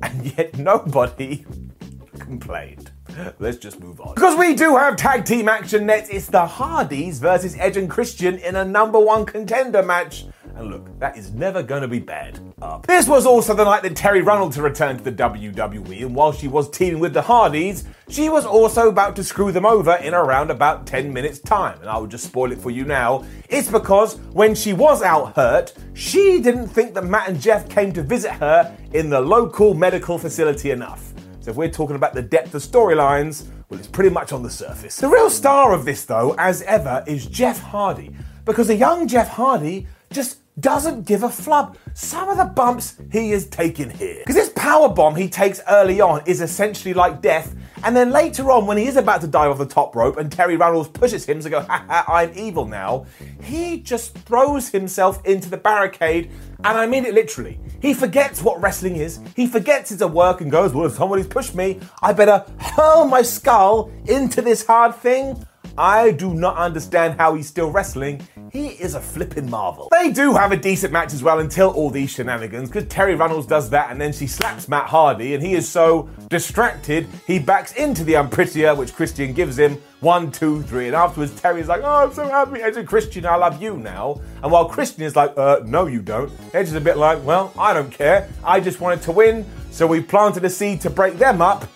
and 0.03 0.37
yet 0.37 0.59
nobody 0.59 1.45
complained. 2.19 2.91
Let's 3.39 3.59
just 3.59 3.79
move 3.79 4.01
on. 4.01 4.15
Because 4.15 4.37
we 4.37 4.55
do 4.55 4.77
have 4.77 4.97
tag 4.97 5.25
team 5.25 5.49
action 5.49 5.87
next, 5.87 6.11
it's 6.11 6.27
the 6.27 6.45
Hardys 6.45 7.21
versus 7.21 7.57
Edge 7.59 7.77
and 7.77 7.89
Christian 7.89 8.39
in 8.39 8.57
a 8.57 8.65
number 8.65 8.99
one 8.99 9.25
contender 9.25 9.83
match. 9.83 10.25
And 10.57 10.71
look, 10.71 10.99
that 10.99 11.19
is 11.19 11.33
never 11.33 11.63
going 11.63 11.83
to 11.83 11.89
be 11.89 11.99
bad. 11.99 12.41
up. 12.63 12.87
This 12.87 13.07
was 13.07 13.27
also 13.27 13.53
the 13.53 13.65
night 13.65 13.83
that 13.83 13.93
Terri 13.93 14.25
Runnels 14.25 14.59
returned 14.59 14.99
to 14.99 15.05
the 15.05 15.13
WWE, 15.13 16.07
and 16.07 16.15
while 16.15 16.33
she 16.33 16.49
was 16.49 16.71
teaming 16.71 16.99
with 16.99 17.13
the 17.13 17.21
Hardys, 17.21 17.85
she 18.09 18.31
was 18.31 18.47
also 18.47 18.89
about 18.89 19.15
to 19.17 19.25
screw 19.25 19.53
them 19.53 19.67
over 19.67 19.97
in 19.97 20.15
around 20.15 20.51
about 20.51 20.87
10 20.87 21.13
minutes' 21.13 21.41
time. 21.41 21.79
And 21.81 21.91
I 21.91 21.99
will 21.99 22.07
just 22.07 22.25
spoil 22.25 22.53
it 22.53 22.59
for 22.59 22.71
you 22.71 22.87
now. 22.87 23.25
It's 23.51 23.71
because 23.71 24.17
when 24.33 24.55
she 24.55 24.73
was 24.73 25.03
out 25.03 25.35
hurt, 25.37 25.75
she 25.93 26.41
didn't 26.41 26.69
think 26.69 26.95
that 26.95 27.05
Matt 27.05 27.29
and 27.29 27.39
Jeff 27.39 27.69
came 27.69 27.93
to 27.93 28.03
visit 28.03 28.33
her 28.33 28.75
in 28.95 29.11
the 29.11 29.21
local 29.21 29.75
medical 29.75 30.17
facility 30.17 30.71
enough. 30.71 31.13
So 31.41 31.51
if 31.51 31.57
we're 31.57 31.71
talking 31.71 31.97
about 31.97 32.15
the 32.15 32.23
depth 32.23 32.55
of 32.55 32.63
storylines, 32.63 33.47
well, 33.69 33.79
it's 33.79 33.89
pretty 33.89 34.11
much 34.11 34.33
on 34.33 34.43
the 34.43 34.51
surface. 34.51 34.97
The 34.97 35.09
real 35.09 35.29
star 35.29 35.73
of 35.73 35.85
this, 35.85 36.05
though, 36.05 36.35
as 36.39 36.63
ever, 36.63 37.05
is 37.07 37.27
Jeff 37.27 37.61
Hardy. 37.61 38.17
Because 38.45 38.69
the 38.69 38.77
young 38.77 39.07
Jeff 39.07 39.29
Hardy 39.29 39.87
just 40.11 40.39
doesn't 40.59 41.03
give 41.03 41.23
a 41.23 41.29
flub. 41.29 41.77
Some 41.95 42.29
of 42.29 42.39
the 42.39 42.45
bumps 42.45 42.97
he 43.13 43.33
is 43.33 43.47
taking 43.47 43.91
here. 43.91 44.17
Because 44.21 44.37
this 44.37 44.53
power 44.57 44.89
bomb 44.89 45.15
he 45.15 45.29
takes 45.29 45.61
early 45.69 46.01
on 46.01 46.23
is 46.27 46.41
essentially 46.41 46.95
like 46.95 47.21
death. 47.21 47.55
And 47.85 47.95
then 47.95 48.11
later 48.11 48.51
on, 48.51 48.67
when 48.67 48.79
he 48.79 48.87
is 48.87 48.97
about 48.97 49.21
to 49.21 49.27
dive 49.27 49.51
off 49.51 49.59
the 49.59 49.67
top 49.67 49.95
rope 49.95 50.17
and 50.17 50.31
Terri 50.31 50.59
Runnels 50.59 50.89
pushes 50.89 51.27
him 51.27 51.41
to 51.41 51.51
go, 51.51 51.61
ha 51.61 51.85
ha, 51.87 52.05
I'm 52.09 52.33
evil 52.35 52.65
now, 52.65 53.07
he 53.43 53.81
just 53.81 54.17
throws 54.19 54.71
himself 54.71 55.25
into 55.27 55.51
the 55.51 55.59
barricade. 55.59 56.31
And 56.65 56.79
I 56.79 56.87
mean 56.87 57.05
it 57.05 57.15
literally. 57.15 57.61
He 57.83 57.93
forgets 57.93 58.43
what 58.43 58.61
wrestling 58.61 58.97
is. 58.97 59.21
He 59.37 59.47
forgets 59.47 59.93
it's 59.93 60.01
a 60.01 60.09
work 60.09 60.41
and 60.41 60.51
goes, 60.51 60.73
well, 60.73 60.87
if 60.87 60.95
somebody's 60.95 61.27
pushed 61.27 61.55
me, 61.55 61.81
I 62.03 62.15
better 62.15 62.45
hurl 62.59 63.07
my 63.07 63.23
skull 63.23 63.91
into 64.07 64.41
this 64.41 64.67
hard 64.67 64.95
thing. 64.95 65.47
I 65.79 66.13
do 66.13 66.35
not 66.35 66.57
understand 66.57 67.19
how 67.19 67.35
he's 67.35 67.47
still 67.47 67.71
wrestling. 67.71 68.27
He 68.53 68.69
is 68.69 68.95
a 68.95 69.01
flipping 69.01 69.51
marvel. 69.51 69.89
They 69.91 70.11
do 70.11 70.35
have 70.35 70.53
a 70.53 70.57
decent 70.57 70.93
match 70.93 71.13
as 71.13 71.23
well 71.23 71.41
until 71.41 71.71
all 71.71 71.91
these 71.91 72.11
shenanigans, 72.11 72.71
because 72.71 72.85
Terri 72.85 73.19
Runnels 73.19 73.47
does 73.47 73.69
that 73.71 73.91
and 73.91 74.01
then 74.01 74.13
she 74.13 74.27
slaps 74.27 74.69
Matt 74.69 74.87
Hardy, 74.87 75.35
and 75.35 75.43
he 75.43 75.55
is 75.55 75.69
so 75.69 76.09
distracted 76.29 77.07
he 77.27 77.39
backs 77.39 77.73
into 77.75 78.05
the 78.05 78.15
unprettier, 78.15 78.75
which 78.75 78.95
Christian 78.95 79.33
gives 79.33 79.59
him. 79.59 79.81
One, 80.01 80.31
two, 80.31 80.63
three. 80.63 80.87
And 80.87 80.95
afterwards, 80.95 81.33
Terri's 81.41 81.69
like, 81.69 81.81
Oh, 81.83 82.05
I'm 82.05 82.13
so 82.13 82.29
happy. 82.29 82.61
Edge 82.61 82.77
and 82.77 82.87
Christian, 82.87 83.25
I 83.27 83.37
love 83.37 83.63
you 83.63 83.77
now. 83.77 84.21
And 84.43 84.53
while 84.53 84.67
Christian 84.67 85.03
is 85.03 85.17
like, 85.17 85.33
Uh, 85.37 85.61
no, 85.65 85.87
you 85.87 86.01
don't. 86.01 86.31
Edge 86.55 86.69
is 86.69 86.75
a 86.75 86.81
bit 86.81 86.97
like, 86.97 87.25
Well, 87.25 87.53
I 87.59 87.73
don't 87.73 87.91
care. 87.91 88.29
I 88.45 88.61
just 88.61 88.81
wanted 88.81 89.03
to 89.03 89.13
win. 89.13 89.45
So 89.71 89.87
we 89.87 90.01
planted 90.01 90.45
a 90.45 90.51
seed 90.51 90.81
to 90.83 90.91
break 90.91 91.19
them 91.19 91.43
up 91.43 91.67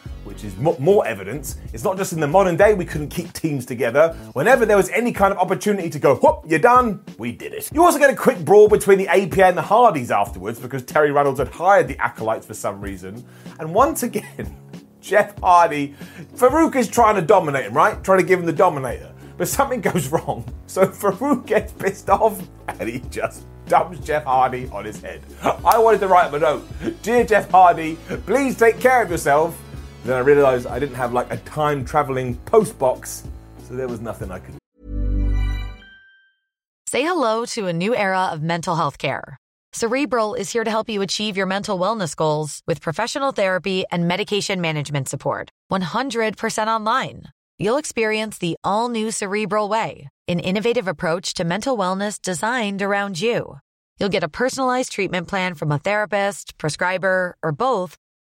which 0.43 0.53
is 0.53 0.59
more 0.59 1.07
evidence. 1.07 1.57
It's 1.73 1.85
not 1.85 1.97
just 1.97 2.13
in 2.13 2.21
the 2.21 2.27
modern 2.27 2.57
day 2.57 2.73
we 2.75 2.85
couldn't 2.85 3.09
keep 3.09 3.33
teams 3.33 3.67
together. 3.67 4.15
Whenever 4.33 4.65
there 4.65 4.77
was 4.77 4.89
any 4.91 5.13
kind 5.13 5.33
of 5.33 5.39
opportunity 5.39 5.91
to 5.91 5.99
go, 5.99 6.17
whoop, 6.17 6.45
you're 6.47 6.59
done, 6.59 7.05
we 7.19 7.33
did 7.33 7.53
it. 7.53 7.71
You 7.73 7.85
also 7.85 7.99
get 7.99 8.11
a 8.11 8.17
quick 8.17 8.39
brawl 8.45 8.69
between 8.69 8.99
the 8.99 9.09
APA 9.09 9.45
and 9.45 9.57
the 9.57 9.63
Hardys 9.63 10.11
afterwards 10.11 10.59
because 10.59 10.83
Terri 10.83 11.13
Runnels 11.13 11.39
had 11.39 11.49
hired 11.49 11.89
the 11.89 11.99
Acolytes 11.99 12.47
for 12.47 12.55
some 12.55 12.81
reason. 12.81 13.25
And 13.59 13.75
once 13.75 14.03
again, 14.03 14.57
Jeff 15.01 15.39
Hardy, 15.41 15.95
Farouk 16.35 16.77
is 16.77 16.89
trying 16.89 17.17
to 17.17 17.23
dominate 17.23 17.67
him, 17.67 17.75
right? 17.75 18.03
Trying 18.03 18.21
to 18.21 18.27
give 18.27 18.39
him 18.39 18.47
the 18.47 18.53
dominator. 18.53 19.13
But 19.37 19.49
something 19.49 19.81
goes 19.93 20.09
wrong. 20.09 20.45
So 20.67 20.87
Farouk 20.87 21.47
gets 21.47 21.73
pissed 21.73 22.09
off 22.09 22.41
and 22.67 22.89
he 22.89 23.01
just 23.11 23.45
dumps 23.67 24.01
Jeff 24.01 24.25
Hardy 24.25 24.69
on 24.73 24.85
his 24.85 25.01
head. 25.01 25.21
I 25.43 25.79
wanted 25.79 26.01
to 26.01 26.09
write 26.09 26.29
him 26.29 26.35
a 26.35 26.39
note. 26.39 27.03
Dear 27.03 27.25
Jeff 27.25 27.51
Hardy, 27.51 27.97
please 28.27 28.57
take 28.57 28.81
care 28.81 29.03
of 29.03 29.11
yourself. 29.11 29.59
Then 30.05 30.17
I 30.17 30.21
realized 30.21 30.67
I 30.67 30.79
didn't 30.79 30.97
have 30.97 31.13
like 31.13 31.33
a 31.33 31.37
time 31.39 31.85
traveling 31.85 32.37
post 32.47 32.79
box, 32.79 33.25
so 33.69 33.75
there 33.75 33.89
was 33.89 34.01
nothing 34.01 34.31
I 34.31 34.39
could. 34.39 34.57
Say 36.87 37.03
hello 37.03 37.45
to 37.47 37.67
a 37.69 37.73
new 37.73 37.95
era 37.95 38.31
of 38.33 38.43
mental 38.43 38.75
health 38.75 38.99
care. 38.99 39.37
Cerebral 39.73 40.35
is 40.35 40.51
here 40.51 40.65
to 40.65 40.71
help 40.71 40.89
you 40.89 41.03
achieve 41.03 41.37
your 41.37 41.47
mental 41.47 41.79
wellness 41.79 42.17
goals 42.17 42.63
with 42.67 42.81
professional 42.81 43.31
therapy 43.31 43.85
and 43.93 44.09
medication 44.09 44.61
management 44.61 45.09
support. 45.09 45.51
100% 45.71 46.67
online. 46.67 47.23
You'll 47.59 47.77
experience 47.77 48.39
the 48.39 48.57
all 48.65 48.89
new 48.89 49.13
Cerebral 49.13 49.69
Way, 49.69 50.09
an 50.27 50.41
innovative 50.41 50.89
approach 50.89 51.35
to 51.35 51.45
mental 51.45 51.79
wellness 51.79 52.21
designed 52.21 52.83
around 52.83 53.21
you. 53.21 53.59
You'll 54.01 54.09
get 54.09 54.25
a 54.25 54.29
personalized 54.29 54.91
treatment 54.91 55.29
plan 55.29 55.55
from 55.55 55.71
a 55.71 55.79
therapist, 55.79 56.59
prescriber, 56.59 57.37
or 57.41 57.53
both 57.53 57.97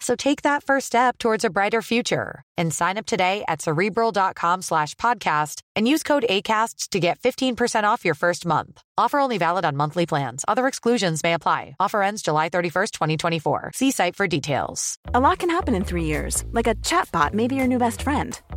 So 0.00 0.14
take 0.16 0.42
that 0.42 0.64
first 0.64 0.86
step 0.86 1.18
towards 1.18 1.44
a 1.44 1.50
brighter 1.50 1.80
future 1.82 2.42
and 2.56 2.72
sign 2.72 2.98
up 2.98 3.06
today 3.06 3.44
at 3.48 3.62
cerebral.com 3.62 4.62
slash 4.62 4.94
podcast 4.96 5.60
and 5.74 5.88
use 5.88 6.02
code 6.02 6.26
ACasts 6.28 6.88
to 6.90 7.00
get 7.00 7.18
15% 7.20 7.84
off 7.84 8.04
your 8.04 8.14
first 8.14 8.44
month. 8.46 8.80
Offer 8.96 9.18
only 9.18 9.38
valid 9.38 9.64
on 9.64 9.76
monthly 9.76 10.06
plans. 10.06 10.44
Other 10.46 10.66
exclusions 10.66 11.22
may 11.22 11.34
apply. 11.34 11.74
Offer 11.80 12.02
ends 12.02 12.22
July 12.22 12.48
31st, 12.48 12.90
2024. 12.92 13.70
See 13.74 13.90
site 13.90 14.14
for 14.16 14.26
details. 14.26 14.98
A 15.14 15.20
lot 15.20 15.38
can 15.38 15.50
happen 15.50 15.74
in 15.74 15.84
three 15.84 16.04
years, 16.04 16.44
like 16.52 16.66
a 16.66 16.74
chatbot 16.76 17.32
may 17.32 17.48
be 17.48 17.56
your 17.56 17.66
new 17.66 17.78
best 17.78 18.02
friend. 18.02 18.40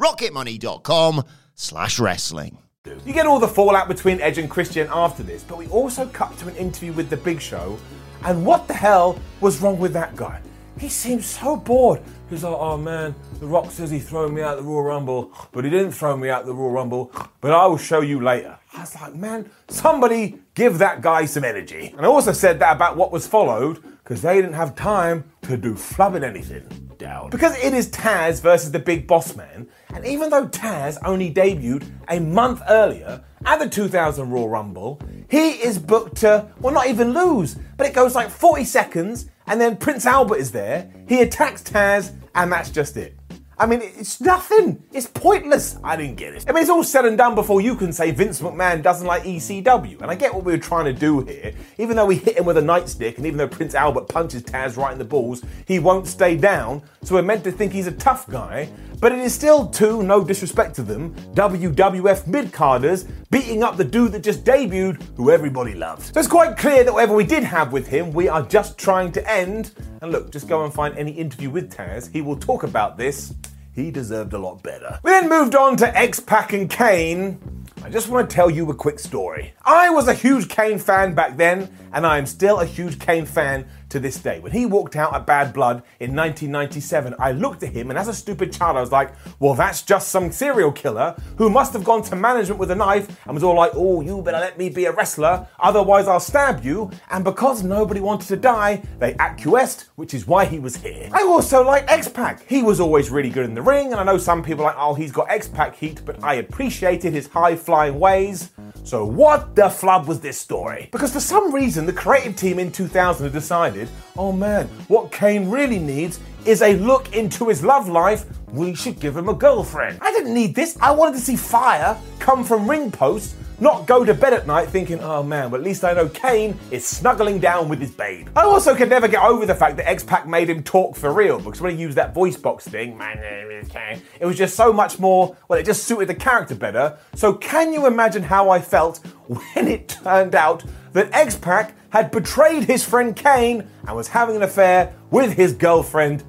rocketmoney.com 0.00 1.24
slash 1.54 2.00
wrestling. 2.00 2.58
You 3.04 3.12
get 3.12 3.26
all 3.26 3.38
the 3.38 3.46
fallout 3.46 3.88
between 3.88 4.20
Edge 4.22 4.38
and 4.38 4.48
Christian 4.48 4.88
after 4.90 5.22
this, 5.22 5.44
but 5.44 5.58
we 5.58 5.66
also 5.68 6.06
cut 6.06 6.36
to 6.38 6.48
an 6.48 6.56
interview 6.56 6.94
with 6.94 7.10
The 7.10 7.18
Big 7.18 7.40
Show, 7.40 7.78
and 8.24 8.44
what 8.44 8.66
the 8.66 8.74
hell 8.74 9.20
was 9.42 9.60
wrong 9.60 9.78
with 9.78 9.92
that 9.92 10.16
guy? 10.16 10.40
He 10.78 10.88
seemed 10.88 11.22
so 11.22 11.56
bored. 11.56 12.00
He's 12.30 12.42
like, 12.42 12.56
oh 12.56 12.78
man, 12.78 13.14
The 13.38 13.46
Rock 13.46 13.70
says 13.70 13.90
he 13.90 13.98
threw 13.98 14.30
me 14.30 14.40
out 14.40 14.56
the 14.56 14.62
Royal 14.62 14.84
Rumble, 14.84 15.30
but 15.52 15.64
he 15.64 15.70
didn't 15.70 15.92
throw 15.92 16.16
me 16.16 16.30
out 16.30 16.46
the 16.46 16.54
Royal 16.54 16.70
Rumble, 16.70 17.12
but 17.42 17.52
I 17.52 17.66
will 17.66 17.76
show 17.76 18.00
you 18.00 18.22
later. 18.22 18.58
I 18.72 18.80
was 18.80 18.94
like, 18.94 19.14
man, 19.14 19.50
somebody 19.68 20.38
give 20.54 20.78
that 20.78 21.02
guy 21.02 21.26
some 21.26 21.44
energy. 21.44 21.92
And 21.94 22.06
I 22.06 22.08
also 22.08 22.32
said 22.32 22.60
that 22.60 22.76
about 22.76 22.96
what 22.96 23.12
was 23.12 23.26
followed, 23.26 23.82
because 23.98 24.22
they 24.22 24.36
didn't 24.36 24.54
have 24.54 24.74
time 24.74 25.30
to 25.42 25.58
do 25.58 25.74
flubbing 25.74 26.22
anything 26.22 26.89
down. 27.00 27.30
Because 27.30 27.58
it 27.58 27.74
is 27.74 27.88
Taz 27.88 28.40
versus 28.40 28.70
the 28.70 28.78
Big 28.78 29.08
Boss 29.08 29.34
Man, 29.34 29.66
and 29.92 30.06
even 30.06 30.30
though 30.30 30.46
Taz 30.46 30.98
only 31.04 31.34
debuted 31.34 31.90
a 32.08 32.20
month 32.20 32.62
earlier 32.68 33.24
at 33.44 33.58
the 33.58 33.68
2000 33.68 34.30
Royal 34.30 34.48
Rumble, 34.48 35.00
he 35.28 35.50
is 35.50 35.78
booked 35.78 36.18
to, 36.18 36.46
well, 36.60 36.72
not 36.72 36.86
even 36.86 37.12
lose, 37.12 37.56
but 37.76 37.86
it 37.88 37.94
goes 37.94 38.14
like 38.14 38.30
40 38.30 38.64
seconds, 38.64 39.26
and 39.48 39.60
then 39.60 39.76
Prince 39.76 40.06
Albert 40.06 40.36
is 40.36 40.52
there, 40.52 40.92
he 41.08 41.22
attacks 41.22 41.62
Taz, 41.62 42.12
and 42.36 42.52
that's 42.52 42.70
just 42.70 42.96
it. 42.96 43.16
I 43.60 43.66
mean, 43.66 43.82
it's 43.82 44.22
nothing. 44.22 44.82
It's 44.90 45.06
pointless. 45.06 45.76
I 45.84 45.94
didn't 45.94 46.16
get 46.16 46.32
it. 46.32 46.46
I 46.48 46.52
mean, 46.52 46.62
it's 46.62 46.70
all 46.70 46.82
said 46.82 47.04
and 47.04 47.18
done 47.18 47.34
before 47.34 47.60
you 47.60 47.74
can 47.74 47.92
say 47.92 48.10
Vince 48.10 48.40
McMahon 48.40 48.82
doesn't 48.82 49.06
like 49.06 49.24
ECW. 49.24 50.00
And 50.00 50.10
I 50.10 50.14
get 50.14 50.32
what 50.32 50.44
we 50.44 50.52
were 50.52 50.58
trying 50.58 50.86
to 50.86 50.94
do 50.94 51.20
here. 51.20 51.52
Even 51.76 51.94
though 51.94 52.06
we 52.06 52.16
hit 52.16 52.38
him 52.38 52.46
with 52.46 52.56
a 52.56 52.62
nightstick, 52.62 53.18
and 53.18 53.26
even 53.26 53.36
though 53.36 53.46
Prince 53.46 53.74
Albert 53.74 54.08
punches 54.08 54.44
Taz 54.44 54.78
right 54.78 54.94
in 54.94 54.98
the 54.98 55.04
balls, 55.04 55.42
he 55.66 55.78
won't 55.78 56.06
stay 56.06 56.38
down. 56.38 56.80
So 57.02 57.16
we're 57.16 57.22
meant 57.22 57.44
to 57.44 57.52
think 57.52 57.74
he's 57.74 57.86
a 57.86 57.92
tough 57.92 58.26
guy. 58.30 58.70
But 58.98 59.12
it 59.12 59.18
is 59.18 59.34
still 59.34 59.66
two, 59.66 60.02
no 60.02 60.24
disrespect 60.24 60.74
to 60.76 60.82
them, 60.82 61.14
WWF 61.34 62.26
mid-carders 62.26 63.04
beating 63.30 63.62
up 63.62 63.76
the 63.76 63.84
dude 63.84 64.12
that 64.12 64.22
just 64.22 64.44
debuted, 64.44 65.02
who 65.16 65.30
everybody 65.30 65.74
loves. 65.74 66.12
So 66.12 66.20
it's 66.20 66.28
quite 66.28 66.56
clear 66.56 66.84
that 66.84 66.92
whatever 66.92 67.14
we 67.14 67.24
did 67.24 67.44
have 67.44 67.72
with 67.72 67.86
him, 67.86 68.12
we 68.12 68.28
are 68.28 68.42
just 68.42 68.78
trying 68.78 69.12
to 69.12 69.30
end. 69.30 69.72
And 70.02 70.12
look, 70.12 70.30
just 70.30 70.48
go 70.48 70.64
and 70.64 70.72
find 70.72 70.96
any 70.96 71.12
interview 71.12 71.50
with 71.50 71.74
Taz. 71.74 72.10
He 72.10 72.20
will 72.20 72.36
talk 72.36 72.62
about 72.62 72.98
this. 72.98 73.34
He 73.72 73.90
deserved 73.90 74.32
a 74.32 74.38
lot 74.38 74.62
better. 74.62 74.98
We 75.02 75.10
then 75.12 75.28
moved 75.28 75.54
on 75.54 75.76
to 75.78 75.96
X-Pac 75.96 76.52
and 76.52 76.68
Kane. 76.68 77.38
I 77.82 77.88
just 77.88 78.08
want 78.08 78.28
to 78.28 78.34
tell 78.34 78.50
you 78.50 78.68
a 78.70 78.74
quick 78.74 78.98
story. 78.98 79.54
I 79.64 79.90
was 79.90 80.08
a 80.08 80.14
huge 80.14 80.48
Kane 80.48 80.78
fan 80.78 81.14
back 81.14 81.36
then, 81.36 81.74
and 81.92 82.06
I 82.06 82.18
am 82.18 82.26
still 82.26 82.60
a 82.60 82.66
huge 82.66 82.98
Kane 82.98 83.26
fan 83.26 83.66
to 83.90 84.00
this 84.00 84.18
day. 84.18 84.40
When 84.40 84.52
he 84.52 84.66
walked 84.66 84.96
out 84.96 85.14
at 85.14 85.26
Bad 85.26 85.52
Blood 85.52 85.82
in 85.98 86.14
1997, 86.14 87.14
I 87.18 87.32
looked 87.32 87.62
at 87.62 87.72
him 87.72 87.90
and 87.90 87.98
as 87.98 88.08
a 88.08 88.14
stupid 88.14 88.52
child, 88.52 88.76
I 88.76 88.80
was 88.80 88.92
like, 88.92 89.12
well, 89.38 89.54
that's 89.54 89.82
just 89.82 90.08
some 90.08 90.32
serial 90.32 90.72
killer 90.72 91.14
who 91.36 91.50
must 91.50 91.72
have 91.72 91.84
gone 91.84 92.02
to 92.02 92.16
management 92.16 92.58
with 92.58 92.70
a 92.70 92.74
knife 92.74 93.20
and 93.24 93.34
was 93.34 93.42
all 93.42 93.56
like, 93.56 93.72
oh, 93.74 94.00
you 94.00 94.22
better 94.22 94.38
let 94.38 94.58
me 94.58 94.68
be 94.68 94.86
a 94.86 94.92
wrestler, 94.92 95.46
otherwise 95.58 96.08
I'll 96.08 96.20
stab 96.20 96.64
you. 96.64 96.90
And 97.10 97.24
because 97.24 97.62
nobody 97.62 98.00
wanted 98.00 98.28
to 98.28 98.36
die, 98.36 98.82
they 98.98 99.14
acquiesced, 99.14 99.90
which 99.96 100.14
is 100.14 100.26
why 100.26 100.44
he 100.44 100.58
was 100.58 100.76
here. 100.76 101.08
I 101.12 101.22
also 101.22 101.64
like 101.64 101.90
X-Pac. 101.90 102.46
He 102.48 102.62
was 102.62 102.80
always 102.80 103.10
really 103.10 103.30
good 103.30 103.44
in 103.44 103.54
the 103.54 103.62
ring, 103.62 103.92
and 103.92 104.00
I 104.00 104.04
know 104.04 104.18
some 104.18 104.42
people 104.42 104.64
are 104.64 104.68
like, 104.68 104.76
oh, 104.78 104.94
he's 104.94 105.12
got 105.12 105.30
X-Pac 105.30 105.76
heat, 105.76 106.02
but 106.04 106.22
I 106.22 106.34
appreciated 106.34 107.12
his 107.12 107.26
high 107.26 107.56
flying 107.56 107.98
ways. 107.98 108.50
So 108.84 109.04
what 109.04 109.54
the 109.54 109.68
flub 109.68 110.06
was 110.06 110.20
this 110.20 110.38
story? 110.38 110.88
Because 110.90 111.12
for 111.12 111.20
some 111.20 111.54
reason, 111.54 111.86
the 111.86 111.92
creative 111.92 112.36
team 112.36 112.58
in 112.58 112.72
2000 112.72 113.24
had 113.24 113.32
decided, 113.80 113.88
oh 114.16 114.32
man, 114.32 114.66
what 114.88 115.12
Kane 115.12 115.48
really 115.48 115.78
needs 115.78 116.20
is 116.44 116.62
a 116.62 116.76
look 116.76 117.14
into 117.14 117.48
his 117.48 117.62
love 117.62 117.88
life. 117.88 118.24
We 118.52 118.74
should 118.74 118.98
give 118.98 119.16
him 119.16 119.28
a 119.28 119.34
girlfriend. 119.34 119.98
I 120.00 120.10
didn't 120.12 120.34
need 120.34 120.54
this. 120.54 120.76
I 120.80 120.90
wanted 120.90 121.18
to 121.18 121.20
see 121.20 121.36
fire 121.36 121.96
come 122.18 122.44
from 122.44 122.68
ring 122.68 122.90
posts 122.90 123.34
not 123.60 123.86
go 123.86 124.04
to 124.04 124.14
bed 124.14 124.32
at 124.32 124.46
night 124.46 124.68
thinking, 124.68 125.00
oh 125.00 125.22
man, 125.22 125.50
but 125.50 125.60
at 125.60 125.64
least 125.64 125.84
I 125.84 125.92
know 125.92 126.08
Kane 126.08 126.58
is 126.70 126.86
snuggling 126.86 127.38
down 127.38 127.68
with 127.68 127.80
his 127.80 127.90
babe. 127.90 128.28
I 128.34 128.42
also 128.42 128.74
could 128.74 128.88
never 128.88 129.08
get 129.08 129.22
over 129.22 129.46
the 129.46 129.54
fact 129.54 129.76
that 129.76 129.88
X-Pac 129.88 130.26
made 130.26 130.48
him 130.48 130.62
talk 130.62 130.96
for 130.96 131.12
real, 131.12 131.38
because 131.38 131.60
when 131.60 131.76
he 131.76 131.82
used 131.82 131.96
that 131.96 132.14
voice 132.14 132.36
box 132.36 132.66
thing, 132.66 132.96
my 132.96 133.14
name 133.14 133.50
is 133.50 133.68
Kane, 133.68 134.02
it 134.18 134.26
was 134.26 134.36
just 134.36 134.56
so 134.56 134.72
much 134.72 134.98
more, 134.98 135.36
well, 135.48 135.58
it 135.58 135.66
just 135.66 135.84
suited 135.84 136.08
the 136.08 136.14
character 136.14 136.54
better. 136.54 136.98
So 137.14 137.34
can 137.34 137.72
you 137.72 137.86
imagine 137.86 138.22
how 138.22 138.50
I 138.50 138.60
felt 138.60 138.98
when 139.26 139.68
it 139.68 139.88
turned 139.88 140.34
out 140.34 140.64
that 140.92 141.12
X-Pac 141.12 141.74
had 141.90 142.10
betrayed 142.10 142.64
his 142.64 142.84
friend 142.84 143.14
Kane 143.14 143.68
and 143.86 143.96
was 143.96 144.08
having 144.08 144.36
an 144.36 144.42
affair 144.42 144.92
with 145.10 145.32
his 145.32 145.52
girlfriend 145.52 146.24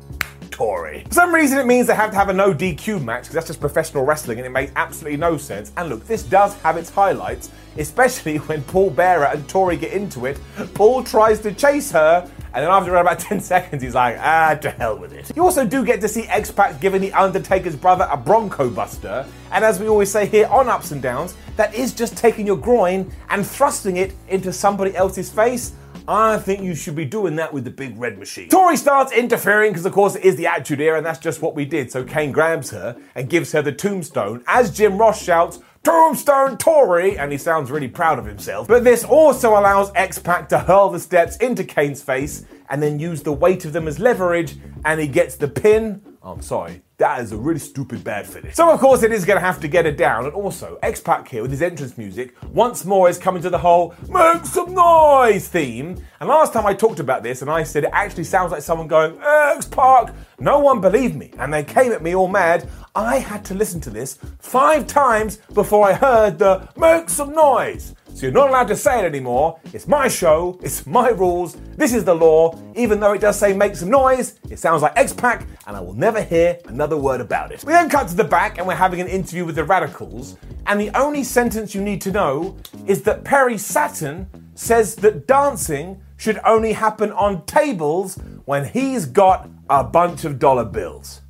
Tori. 0.52 1.04
For 1.08 1.14
some 1.14 1.34
reason, 1.34 1.58
it 1.58 1.66
means 1.66 1.88
they 1.88 1.96
have 1.96 2.12
to 2.12 2.18
have 2.18 2.30
a 2.30 2.34
no 2.34 2.54
DQ 2.54 3.04
match 3.04 3.24
because 3.24 3.36
that's 3.36 3.48
just 3.48 3.60
professional 3.60 4.06
wrestling 4.06 4.38
and 4.38 4.46
it 4.46 4.52
makes 4.52 4.72
absolutely 4.76 5.18
no 5.18 5.38
sense. 5.38 5.72
And 5.78 5.90
look, 5.90 6.06
this 6.06 6.24
does 6.24 6.54
have 6.62 6.78
its 6.78 6.90
highlights, 6.90 7.50
especially 7.78 8.38
when 8.48 8.62
Paul 8.64 8.90
Bearer 8.90 9.26
and 9.26 9.48
Tori 9.50 9.78
get 9.78 9.94
into 9.94 10.26
it. 10.26 10.40
Paul 10.74 11.04
tries 11.04 11.40
to 11.42 11.54
chase 11.54 11.92
her 11.92 12.30
and 12.54 12.66
then 12.66 12.72
after 12.72 12.96
about 12.96 13.20
10 13.20 13.40
seconds, 13.40 13.82
he's 13.82 13.96
like, 13.96 14.18
ah, 14.20 14.56
to 14.56 14.72
hell 14.72 14.98
with 14.98 15.14
it. 15.14 15.32
You 15.36 15.44
also 15.44 15.66
do 15.66 15.86
get 15.86 16.02
to 16.02 16.08
see 16.08 16.24
X-Pac 16.24 16.82
giving 16.82 17.02
The 17.02 17.14
Undertaker's 17.14 17.76
brother 17.76 18.08
a 18.12 18.18
Bronco 18.18 18.70
Buster. 18.70 19.26
And 19.52 19.64
as 19.64 19.80
we 19.80 19.88
always 19.88 20.12
say 20.12 20.26
here 20.26 20.48
on 20.48 20.68
Ups 20.68 20.92
and 20.92 21.02
Downs, 21.02 21.36
that 21.56 21.74
is 21.74 21.94
just 21.94 22.18
taking 22.18 22.46
your 22.46 22.58
groin 22.58 23.12
and 23.30 23.46
thrusting 23.46 23.98
it 23.98 24.14
into 24.28 24.52
somebody 24.52 24.96
else's 24.96 25.30
face. 25.30 25.74
I 26.08 26.38
think 26.38 26.64
you 26.64 26.76
should 26.76 26.96
be 26.96 27.06
doing 27.06 27.36
that 27.36 27.54
with 27.54 27.64
the 27.64 27.72
big 27.72 27.98
red 27.98 28.18
machine. 28.18 28.50
Tori 28.50 28.78
starts 28.78 29.12
interfering 29.12 29.72
because, 29.72 29.86
of 29.86 29.94
course, 29.94 30.16
it 30.16 30.24
is 30.24 30.36
the 30.36 30.48
Attitude 30.48 30.82
Era, 30.82 30.98
and 30.98 31.06
that's 31.06 31.20
just 31.20 31.42
what 31.42 31.56
we 31.56 31.66
did. 31.66 31.92
So 31.92 32.04
Kane 32.04 32.32
grabs 32.32 32.72
her 32.72 32.98
and 33.16 33.30
gives 33.30 33.52
her 33.52 33.62
the 33.62 33.72
tombstone 33.72 34.44
as 34.48 34.76
Jim 34.76 34.98
Ross 34.98 35.22
shouts, 35.24 35.60
Tombstone 35.84 36.58
Tori, 36.58 37.18
and 37.18 37.32
he 37.32 37.38
sounds 37.38 37.72
really 37.72 37.88
proud 37.88 38.20
of 38.20 38.26
himself. 38.26 38.68
But 38.68 38.84
this 38.84 39.04
also 39.04 39.52
allows 39.52 39.92
X-Pac 39.96 40.50
to 40.50 40.60
hurl 40.60 40.90
the 40.90 41.00
steps 41.00 41.38
into 41.38 41.64
Kane's 41.64 42.04
face 42.04 42.46
and 42.70 42.84
then 42.84 43.00
use 43.00 43.24
the 43.24 43.34
weight 43.34 43.66
of 43.66 43.74
them 43.74 43.88
as 43.88 44.00
leverage, 44.00 44.58
and 44.86 45.00
he 45.00 45.08
gets 45.08 45.36
the 45.36 45.48
pin. 45.48 46.02
I'm 46.24 46.44
sorry, 46.44 46.84
that 46.98 47.20
is 47.22 47.32
a 47.32 47.38
really 47.38 47.60
stupid 47.60 48.04
bad 48.04 48.28
finish. 48.28 48.54
So, 48.54 48.70
of 48.70 48.80
course, 48.80 49.02
it 49.02 49.12
is 49.12 49.26
going 49.26 49.40
to 49.40 49.46
have 49.46 49.60
to 49.62 49.68
get 49.68 49.88
it 49.88 49.98
down. 49.98 50.26
And 50.26 50.34
also, 50.36 50.78
X 50.84 51.02
Pac 51.02 51.28
here 51.28 51.42
with 51.42 51.50
his 51.50 51.64
entrance 51.64 51.98
music 51.98 52.36
once 52.54 52.86
more 52.86 53.10
is 53.10 53.18
coming 53.18 53.42
to 53.42 53.50
the 53.50 53.58
whole 53.58 53.96
make 54.08 54.46
some 54.46 54.76
noise 54.76 55.48
theme. 55.48 56.04
And 56.20 56.30
last 56.30 56.54
time 56.54 56.68
I 56.68 56.76
talked 56.76 57.00
about 57.00 57.24
this 57.24 57.42
and 57.42 57.50
I 57.50 57.64
said 57.64 57.86
it 57.86 57.90
actually 57.92 58.26
sounds 58.26 58.52
like 58.52 58.62
someone 58.62 58.88
going, 58.88 59.20
X 59.20 59.66
Pac. 59.66 60.14
No 60.40 60.60
one 60.60 60.80
believed 60.80 61.16
me 61.16 61.32
and 61.40 61.52
they 61.52 61.64
came 61.64 61.92
at 61.92 62.04
me 62.04 62.14
all 62.16 62.28
mad. 62.28 62.70
I 62.94 63.18
had 63.18 63.44
to 63.46 63.56
listen 63.56 63.82
to 63.82 63.90
this 63.90 64.20
five 64.38 64.86
times 64.86 65.38
before 65.54 65.90
I 65.90 65.94
heard 65.94 66.38
the 66.38 66.70
make 66.78 67.10
some 67.10 67.34
noise. 67.34 67.96
So 68.14 68.28
you're 68.28 68.32
not 68.32 68.50
allowed 68.50 68.68
to 68.68 68.76
say 68.76 69.00
it 69.00 69.06
anymore. 69.06 69.60
It's 69.74 69.88
my 69.88 70.08
show, 70.08 70.60
it's 70.62 70.86
my 70.86 71.10
rules, 71.10 71.58
this 71.76 71.94
is 71.94 72.04
the 72.04 72.14
law. 72.14 72.56
Even 72.76 73.00
though 73.00 73.14
it 73.14 73.22
does 73.22 73.40
say 73.40 73.54
make 73.54 73.76
some 73.76 73.90
noise, 73.90 74.40
it 74.50 74.60
sounds 74.60 74.84
like 74.84 74.94
X 74.96 75.12
Pac, 75.12 75.48
and 75.66 75.76
I 75.76 75.80
will 75.80 75.94
never 75.94 76.22
hear 76.22 76.60
another 76.68 76.98
word 76.98 77.20
about 77.20 77.52
it. 77.52 77.64
We 77.64 77.74
then 77.74 77.90
cut 77.90 78.08
to 78.10 78.16
the 78.16 78.24
back 78.24 78.58
and 78.58 78.68
we're 78.68 78.76
having 78.76 79.02
an 79.02 79.08
interview 79.08 79.46
with 79.46 79.56
the 79.56 79.64
Radicals, 79.64 80.38
and 80.68 80.80
the 80.80 80.96
only 80.96 81.24
sentence 81.24 81.74
you 81.74 81.82
need 81.82 82.02
to 82.02 82.12
know 82.12 82.56
is 82.86 83.02
that 83.04 83.24
Perry 83.24 83.58
Saturn 83.58 84.28
says 84.54 84.96
that 84.98 85.26
dancing 85.26 86.00
should 86.18 86.40
only 86.46 86.74
happen 86.74 87.12
on 87.14 87.44
tables 87.46 88.20
when 88.46 88.66
he's 88.66 89.08
got 89.08 89.50
a 89.70 89.84
bunch 89.84 90.24
of 90.26 90.38
dollar 90.38 90.66
bills. 90.66 91.21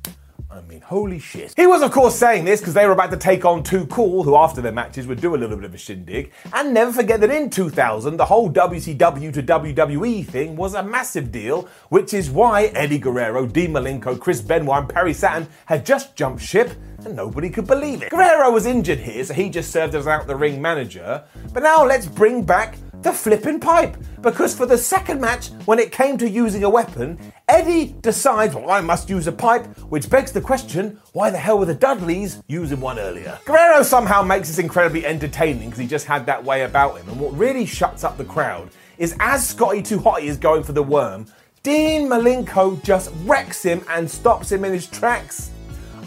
Holy 0.92 1.18
shit. 1.18 1.54
He 1.56 1.66
was, 1.66 1.80
of 1.80 1.90
course, 1.90 2.14
saying 2.14 2.44
this 2.44 2.60
because 2.60 2.74
they 2.74 2.84
were 2.84 2.92
about 2.92 3.10
to 3.12 3.16
take 3.16 3.46
on 3.46 3.62
Too 3.62 3.86
Cool, 3.86 4.24
who 4.24 4.36
after 4.36 4.60
their 4.60 4.72
matches 4.72 5.06
would 5.06 5.22
do 5.22 5.34
a 5.34 5.38
little 5.38 5.56
bit 5.56 5.64
of 5.64 5.72
a 5.72 5.78
shindig. 5.78 6.32
And 6.52 6.74
never 6.74 6.92
forget 6.92 7.20
that 7.20 7.30
in 7.30 7.48
2000, 7.48 8.18
the 8.18 8.26
whole 8.26 8.52
WCW 8.52 9.32
to 9.32 9.42
WWE 9.42 10.26
thing 10.26 10.54
was 10.54 10.74
a 10.74 10.82
massive 10.82 11.32
deal, 11.32 11.66
which 11.88 12.12
is 12.12 12.30
why 12.30 12.64
Eddie 12.74 12.98
Guerrero, 12.98 13.46
Dean 13.46 13.72
Malenko, 13.72 14.20
Chris 14.20 14.42
Benoit, 14.42 14.80
and 14.80 14.88
Perry 14.90 15.14
Saturn 15.14 15.48
had 15.64 15.86
just 15.86 16.14
jumped 16.14 16.42
ship 16.42 16.72
and 17.06 17.16
nobody 17.16 17.48
could 17.48 17.66
believe 17.66 18.02
it. 18.02 18.10
Guerrero 18.10 18.50
was 18.50 18.66
injured 18.66 18.98
here, 18.98 19.24
so 19.24 19.32
he 19.32 19.48
just 19.48 19.72
served 19.72 19.94
as 19.94 20.06
out 20.06 20.26
the 20.26 20.36
ring 20.36 20.60
manager. 20.60 21.24
But 21.54 21.62
now 21.62 21.86
let's 21.86 22.06
bring 22.06 22.44
back 22.44 22.76
the 23.02 23.12
flipping 23.12 23.60
pipe. 23.60 23.96
Because 24.20 24.54
for 24.54 24.66
the 24.66 24.78
second 24.78 25.20
match, 25.20 25.48
when 25.64 25.78
it 25.78 25.92
came 25.92 26.16
to 26.18 26.28
using 26.28 26.64
a 26.64 26.70
weapon, 26.70 27.18
Eddie 27.48 27.94
decides, 28.00 28.54
well, 28.54 28.70
I 28.70 28.80
must 28.80 29.10
use 29.10 29.26
a 29.26 29.32
pipe, 29.32 29.66
which 29.90 30.08
begs 30.08 30.32
the 30.32 30.40
question, 30.40 31.00
why 31.12 31.30
the 31.30 31.38
hell 31.38 31.58
were 31.58 31.66
the 31.66 31.74
Dudleys 31.74 32.42
using 32.46 32.80
one 32.80 32.98
earlier? 32.98 33.38
Guerrero 33.44 33.82
somehow 33.82 34.22
makes 34.22 34.48
this 34.48 34.58
incredibly 34.58 35.04
entertaining 35.04 35.70
because 35.70 35.80
he 35.80 35.86
just 35.86 36.06
had 36.06 36.26
that 36.26 36.44
way 36.44 36.62
about 36.62 36.98
him. 36.98 37.08
And 37.08 37.20
what 37.20 37.36
really 37.36 37.66
shuts 37.66 38.04
up 38.04 38.16
the 38.16 38.24
crowd 38.24 38.70
is 38.98 39.16
as 39.20 39.48
Scotty 39.48 39.82
2 39.82 39.98
Hotty 39.98 40.24
is 40.24 40.36
going 40.36 40.62
for 40.62 40.72
the 40.72 40.82
worm, 40.82 41.26
Dean 41.62 42.08
Malenko 42.08 42.82
just 42.82 43.12
wrecks 43.24 43.62
him 43.62 43.84
and 43.88 44.10
stops 44.10 44.50
him 44.50 44.64
in 44.64 44.72
his 44.72 44.86
tracks. 44.86 45.50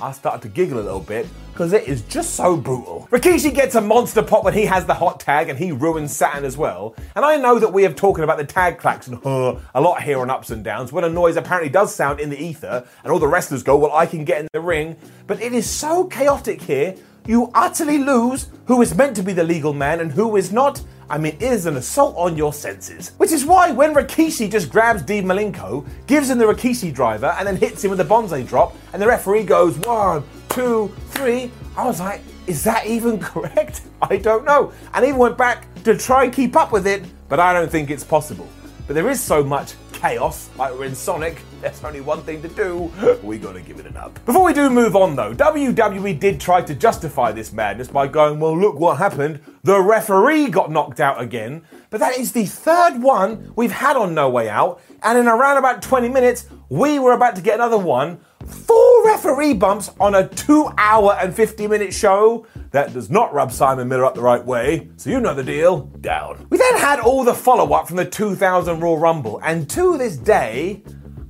I 0.06 0.12
started 0.12 0.44
to 0.44 0.50
giggle 0.50 0.80
a 0.80 0.86
little 0.86 1.00
bit 1.00 1.26
because 1.52 1.74
it 1.74 1.88
is 1.88 2.02
just 2.04 2.36
so 2.36 2.56
brutal. 2.56 3.08
Rikishi 3.10 3.52
gets 3.52 3.74
a 3.74 3.82
monster 3.82 4.22
pop 4.22 4.44
when 4.44 4.54
he 4.54 4.66
has 4.66 4.86
the 4.86 4.94
hot 4.94 5.20
tag 5.20 5.50
and 5.50 5.58
he 5.58 5.72
ruins 5.72 6.16
Saturn 6.16 6.46
as 6.46 6.56
well. 6.56 6.96
And 7.16 7.26
I 7.26 7.38
know 7.38 7.58
that 7.58 7.74
we 7.74 7.82
have 7.82 7.96
talking 7.96 8.24
about 8.24 8.38
the 8.38 8.46
tag 8.46 8.78
klaxon 8.78 9.20
uh, 9.26 9.60
a 9.74 9.82
lot 9.82 10.04
here 10.04 10.20
on 10.20 10.30
Ups 10.30 10.52
and 10.52 10.64
Downs 10.64 10.92
when 10.92 11.04
a 11.04 11.10
noise 11.10 11.38
apparently 11.38 11.72
does 11.72 11.96
sound 11.96 12.20
in 12.20 12.30
the 12.30 12.38
ether 12.38 12.86
and 13.04 13.12
all 13.12 13.18
the 13.18 13.28
wrestlers 13.28 13.64
go, 13.64 13.78
well, 13.78 13.94
I 13.94 14.06
can 14.06 14.26
get 14.26 14.42
in 14.42 14.48
the 14.54 14.62
ring. 14.62 14.96
But 15.26 15.42
it 15.42 15.54
is 15.54 15.68
so 15.68 16.06
chaotic 16.06 16.62
here. 16.62 16.96
You 17.28 17.50
utterly 17.56 17.98
lose 17.98 18.50
who 18.66 18.82
is 18.84 18.96
meant 18.96 19.16
to 19.16 19.24
be 19.24 19.34
the 19.34 19.44
legal 19.44 19.74
man 19.74 20.00
and 20.00 20.12
who 20.12 20.36
is 20.36 20.52
not. 20.52 20.82
I 21.10 21.18
mean, 21.18 21.36
it 21.36 21.42
is 21.42 21.66
an 21.66 21.78
assault 21.78 22.16
on 22.18 22.38
your 22.38 22.54
senses. 22.54 23.14
Which 23.18 23.32
is 23.32 23.46
why 23.46 23.72
when 23.72 23.94
Rikishi 23.96 24.50
just 24.52 24.70
grabs 24.70 25.02
Dean 25.02 25.26
Malenko, 25.26 25.88
gives 26.06 26.30
him 26.30 26.38
the 26.38 26.46
Rikishi 26.46 26.94
driver, 26.94 27.36
and 27.38 27.48
then 27.48 27.58
hits 27.58 27.84
him 27.84 27.90
with 27.90 27.98
the 27.98 28.06
Banzai 28.06 28.44
drop, 28.44 28.76
and 28.94 29.02
the 29.02 29.08
referee 29.08 29.44
goes 29.44 29.78
one, 29.80 30.24
two, 30.50 30.94
three, 31.10 31.52
I 31.76 31.86
was 31.86 32.00
like, 32.00 32.22
is 32.48 32.64
that 32.64 32.86
even 32.86 33.20
correct? 33.32 33.82
I 34.02 34.18
don't 34.18 34.46
know. 34.46 34.72
And 34.94 35.06
even 35.06 35.20
went 35.20 35.38
back 35.38 35.68
to 35.84 35.98
try 35.98 36.26
and 36.26 36.34
keep 36.34 36.56
up 36.56 36.72
with 36.72 36.86
it, 36.88 37.04
but 37.28 37.40
I 37.40 37.54
don't 37.54 37.72
think 37.72 37.90
it's 37.90 38.04
possible. 38.04 38.48
But 38.88 38.94
there 38.94 39.10
is 39.10 39.20
so 39.20 39.44
much 39.44 39.74
chaos, 40.06 40.52
like 40.56 40.72
we're 40.76 40.86
in 40.86 40.94
Sonic, 40.94 41.42
there's 41.62 41.84
only 41.84 42.00
one 42.00 42.22
thing 42.22 42.40
to 42.44 42.48
do. 42.48 42.92
We 43.24 43.40
gotta 43.40 43.62
give 43.62 43.80
it 43.80 43.88
an 43.88 43.98
up. 43.98 44.24
Before 44.24 44.44
we 44.44 44.54
do 44.54 44.70
move 44.70 44.96
on 44.96 45.16
though, 45.16 45.34
WWE 45.34 46.20
did 46.20 46.40
try 46.40 46.62
to 46.62 46.76
justify 46.76 47.32
this 47.32 47.52
madness 47.52 47.88
by 47.88 48.08
going, 48.08 48.40
well, 48.40 48.56
look 48.56 48.80
what 48.80 48.98
happened. 48.98 49.40
The 49.64 49.82
referee 49.82 50.50
got 50.50 50.70
knocked 50.70 51.00
out 51.00 51.20
again. 51.20 51.64
But 51.90 52.02
that 52.02 52.20
is 52.20 52.34
the 52.34 52.46
third 52.46 53.02
one 53.02 53.52
we've 53.56 53.72
had 53.72 53.96
on 53.96 54.14
No 54.14 54.30
Way 54.30 54.48
Out. 54.48 54.80
And 55.02 55.18
in 55.18 55.28
around 55.28 55.58
about 55.58 55.82
20 55.82 56.10
minutes, 56.10 56.46
we 56.70 57.00
were 57.00 57.14
about 57.14 57.36
to 57.38 57.42
get 57.42 57.56
another 57.56 57.80
one. 57.80 58.20
Four 58.48 59.06
referee 59.06 59.54
bumps 59.54 59.92
on 60.00 60.16
a 60.16 60.28
two 60.28 60.70
hour 60.78 61.18
and 61.20 61.36
50 61.36 61.68
minute 61.68 61.94
show? 61.94 62.46
That 62.72 62.94
does 62.94 63.10
not 63.10 63.34
rub 63.34 63.52
Simon 63.52 63.88
Miller 63.88 64.06
up 64.06 64.16
the 64.16 64.22
right 64.22 64.44
way, 64.44 64.90
so 64.98 65.10
you 65.10 65.20
know 65.20 65.34
the 65.34 65.44
deal. 65.44 65.84
Down. 66.02 66.46
We 66.50 66.58
then 66.58 66.78
had 66.78 67.00
all 67.00 67.24
the 67.24 67.34
follow 67.34 67.74
up 67.74 67.88
from 67.88 67.96
the 67.96 68.06
2000 68.06 68.80
Royal 68.80 68.98
Rumble, 68.98 69.40
and 69.44 69.70
to 69.72 69.98
this 69.98 70.18
day, 70.18 70.84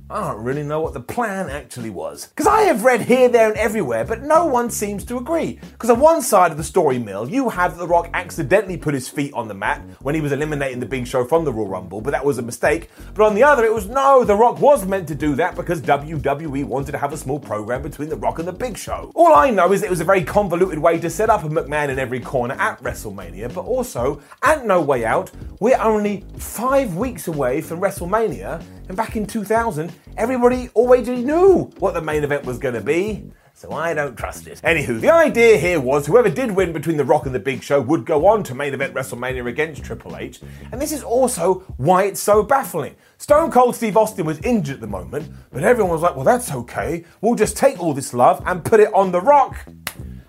I 0.08 0.28
don't 0.28 0.44
really 0.44 0.62
know 0.62 0.80
what 0.80 0.94
the 0.94 1.00
plan 1.00 1.50
actually 1.50 1.90
was. 1.90 2.28
Because 2.28 2.46
I 2.46 2.62
have 2.62 2.84
read 2.84 3.00
here, 3.02 3.28
there, 3.28 3.48
and 3.48 3.58
everywhere, 3.58 4.04
but 4.04 4.22
no 4.22 4.46
one 4.46 4.70
seems 4.70 5.04
to 5.06 5.16
agree. 5.16 5.58
Because 5.72 5.90
on 5.90 5.98
one 5.98 6.22
side 6.22 6.52
of 6.52 6.56
the 6.56 6.62
story 6.62 7.00
mill, 7.00 7.28
you 7.28 7.48
have 7.48 7.76
The 7.76 7.88
Rock 7.88 8.10
accidentally 8.14 8.76
put 8.76 8.94
his 8.94 9.08
feet 9.08 9.34
on 9.34 9.48
the 9.48 9.54
mat 9.54 9.82
when 10.02 10.14
he 10.14 10.20
was 10.20 10.30
eliminating 10.30 10.78
the 10.78 10.86
Big 10.86 11.08
Show 11.08 11.24
from 11.24 11.44
the 11.44 11.52
Royal 11.52 11.66
Rumble, 11.66 12.00
but 12.00 12.12
that 12.12 12.24
was 12.24 12.38
a 12.38 12.42
mistake. 12.42 12.88
But 13.14 13.26
on 13.26 13.34
the 13.34 13.42
other, 13.42 13.64
it 13.64 13.74
was 13.74 13.88
no, 13.88 14.22
The 14.22 14.36
Rock 14.36 14.60
was 14.60 14.86
meant 14.86 15.08
to 15.08 15.16
do 15.16 15.34
that 15.34 15.56
because 15.56 15.80
WWE 15.80 16.64
wanted 16.64 16.92
to 16.92 16.98
have 16.98 17.12
a 17.12 17.16
small 17.16 17.40
program 17.40 17.82
between 17.82 18.08
The 18.08 18.16
Rock 18.16 18.38
and 18.38 18.46
the 18.46 18.52
Big 18.52 18.78
Show. 18.78 19.10
All 19.16 19.34
I 19.34 19.50
know 19.50 19.72
is 19.72 19.82
it 19.82 19.90
was 19.90 20.00
a 20.00 20.04
very 20.04 20.22
convoluted 20.22 20.78
way 20.78 21.00
to 21.00 21.10
set 21.10 21.30
up 21.30 21.42
a 21.42 21.48
McMahon 21.48 21.88
in 21.88 21.98
every 21.98 22.20
corner 22.20 22.54
at 22.60 22.80
WrestleMania, 22.80 23.52
but 23.52 23.64
also, 23.64 24.22
at 24.44 24.64
No 24.64 24.80
Way 24.80 25.04
Out, 25.04 25.32
we're 25.58 25.80
only 25.80 26.24
five 26.38 26.94
weeks 26.94 27.26
away 27.26 27.60
from 27.60 27.80
WrestleMania, 27.80 28.62
and 28.88 28.96
back 28.96 29.16
in 29.16 29.26
2000, 29.26 29.92
everybody 30.16 30.68
already 30.70 31.16
knew 31.16 31.70
what 31.78 31.94
the 31.94 32.02
main 32.02 32.24
event 32.24 32.44
was 32.44 32.58
going 32.58 32.74
to 32.74 32.80
be. 32.80 33.30
So 33.54 33.72
I 33.72 33.94
don't 33.94 34.16
trust 34.16 34.46
it. 34.46 34.60
Anywho, 34.62 35.00
the 35.00 35.08
idea 35.08 35.56
here 35.56 35.80
was 35.80 36.06
whoever 36.06 36.28
did 36.28 36.50
win 36.50 36.74
between 36.74 36.98
The 36.98 37.06
Rock 37.06 37.24
and 37.24 37.34
The 37.34 37.40
Big 37.40 37.62
Show 37.62 37.80
would 37.80 38.04
go 38.04 38.26
on 38.26 38.42
to 38.44 38.54
main 38.54 38.74
event 38.74 38.92
WrestleMania 38.92 39.48
against 39.48 39.82
Triple 39.82 40.14
H. 40.14 40.40
And 40.70 40.80
this 40.80 40.92
is 40.92 41.02
also 41.02 41.60
why 41.78 42.04
it's 42.04 42.20
so 42.20 42.42
baffling. 42.42 42.96
Stone 43.16 43.50
Cold 43.50 43.74
Steve 43.74 43.96
Austin 43.96 44.26
was 44.26 44.38
injured 44.40 44.74
at 44.74 44.80
the 44.82 44.86
moment, 44.86 45.32
but 45.50 45.64
everyone 45.64 45.90
was 45.90 46.02
like, 46.02 46.14
well, 46.14 46.24
that's 46.26 46.52
okay. 46.52 47.06
We'll 47.22 47.34
just 47.34 47.56
take 47.56 47.80
all 47.80 47.94
this 47.94 48.12
love 48.12 48.42
and 48.44 48.62
put 48.62 48.78
it 48.78 48.92
on 48.92 49.10
The 49.10 49.22
Rock 49.22 49.56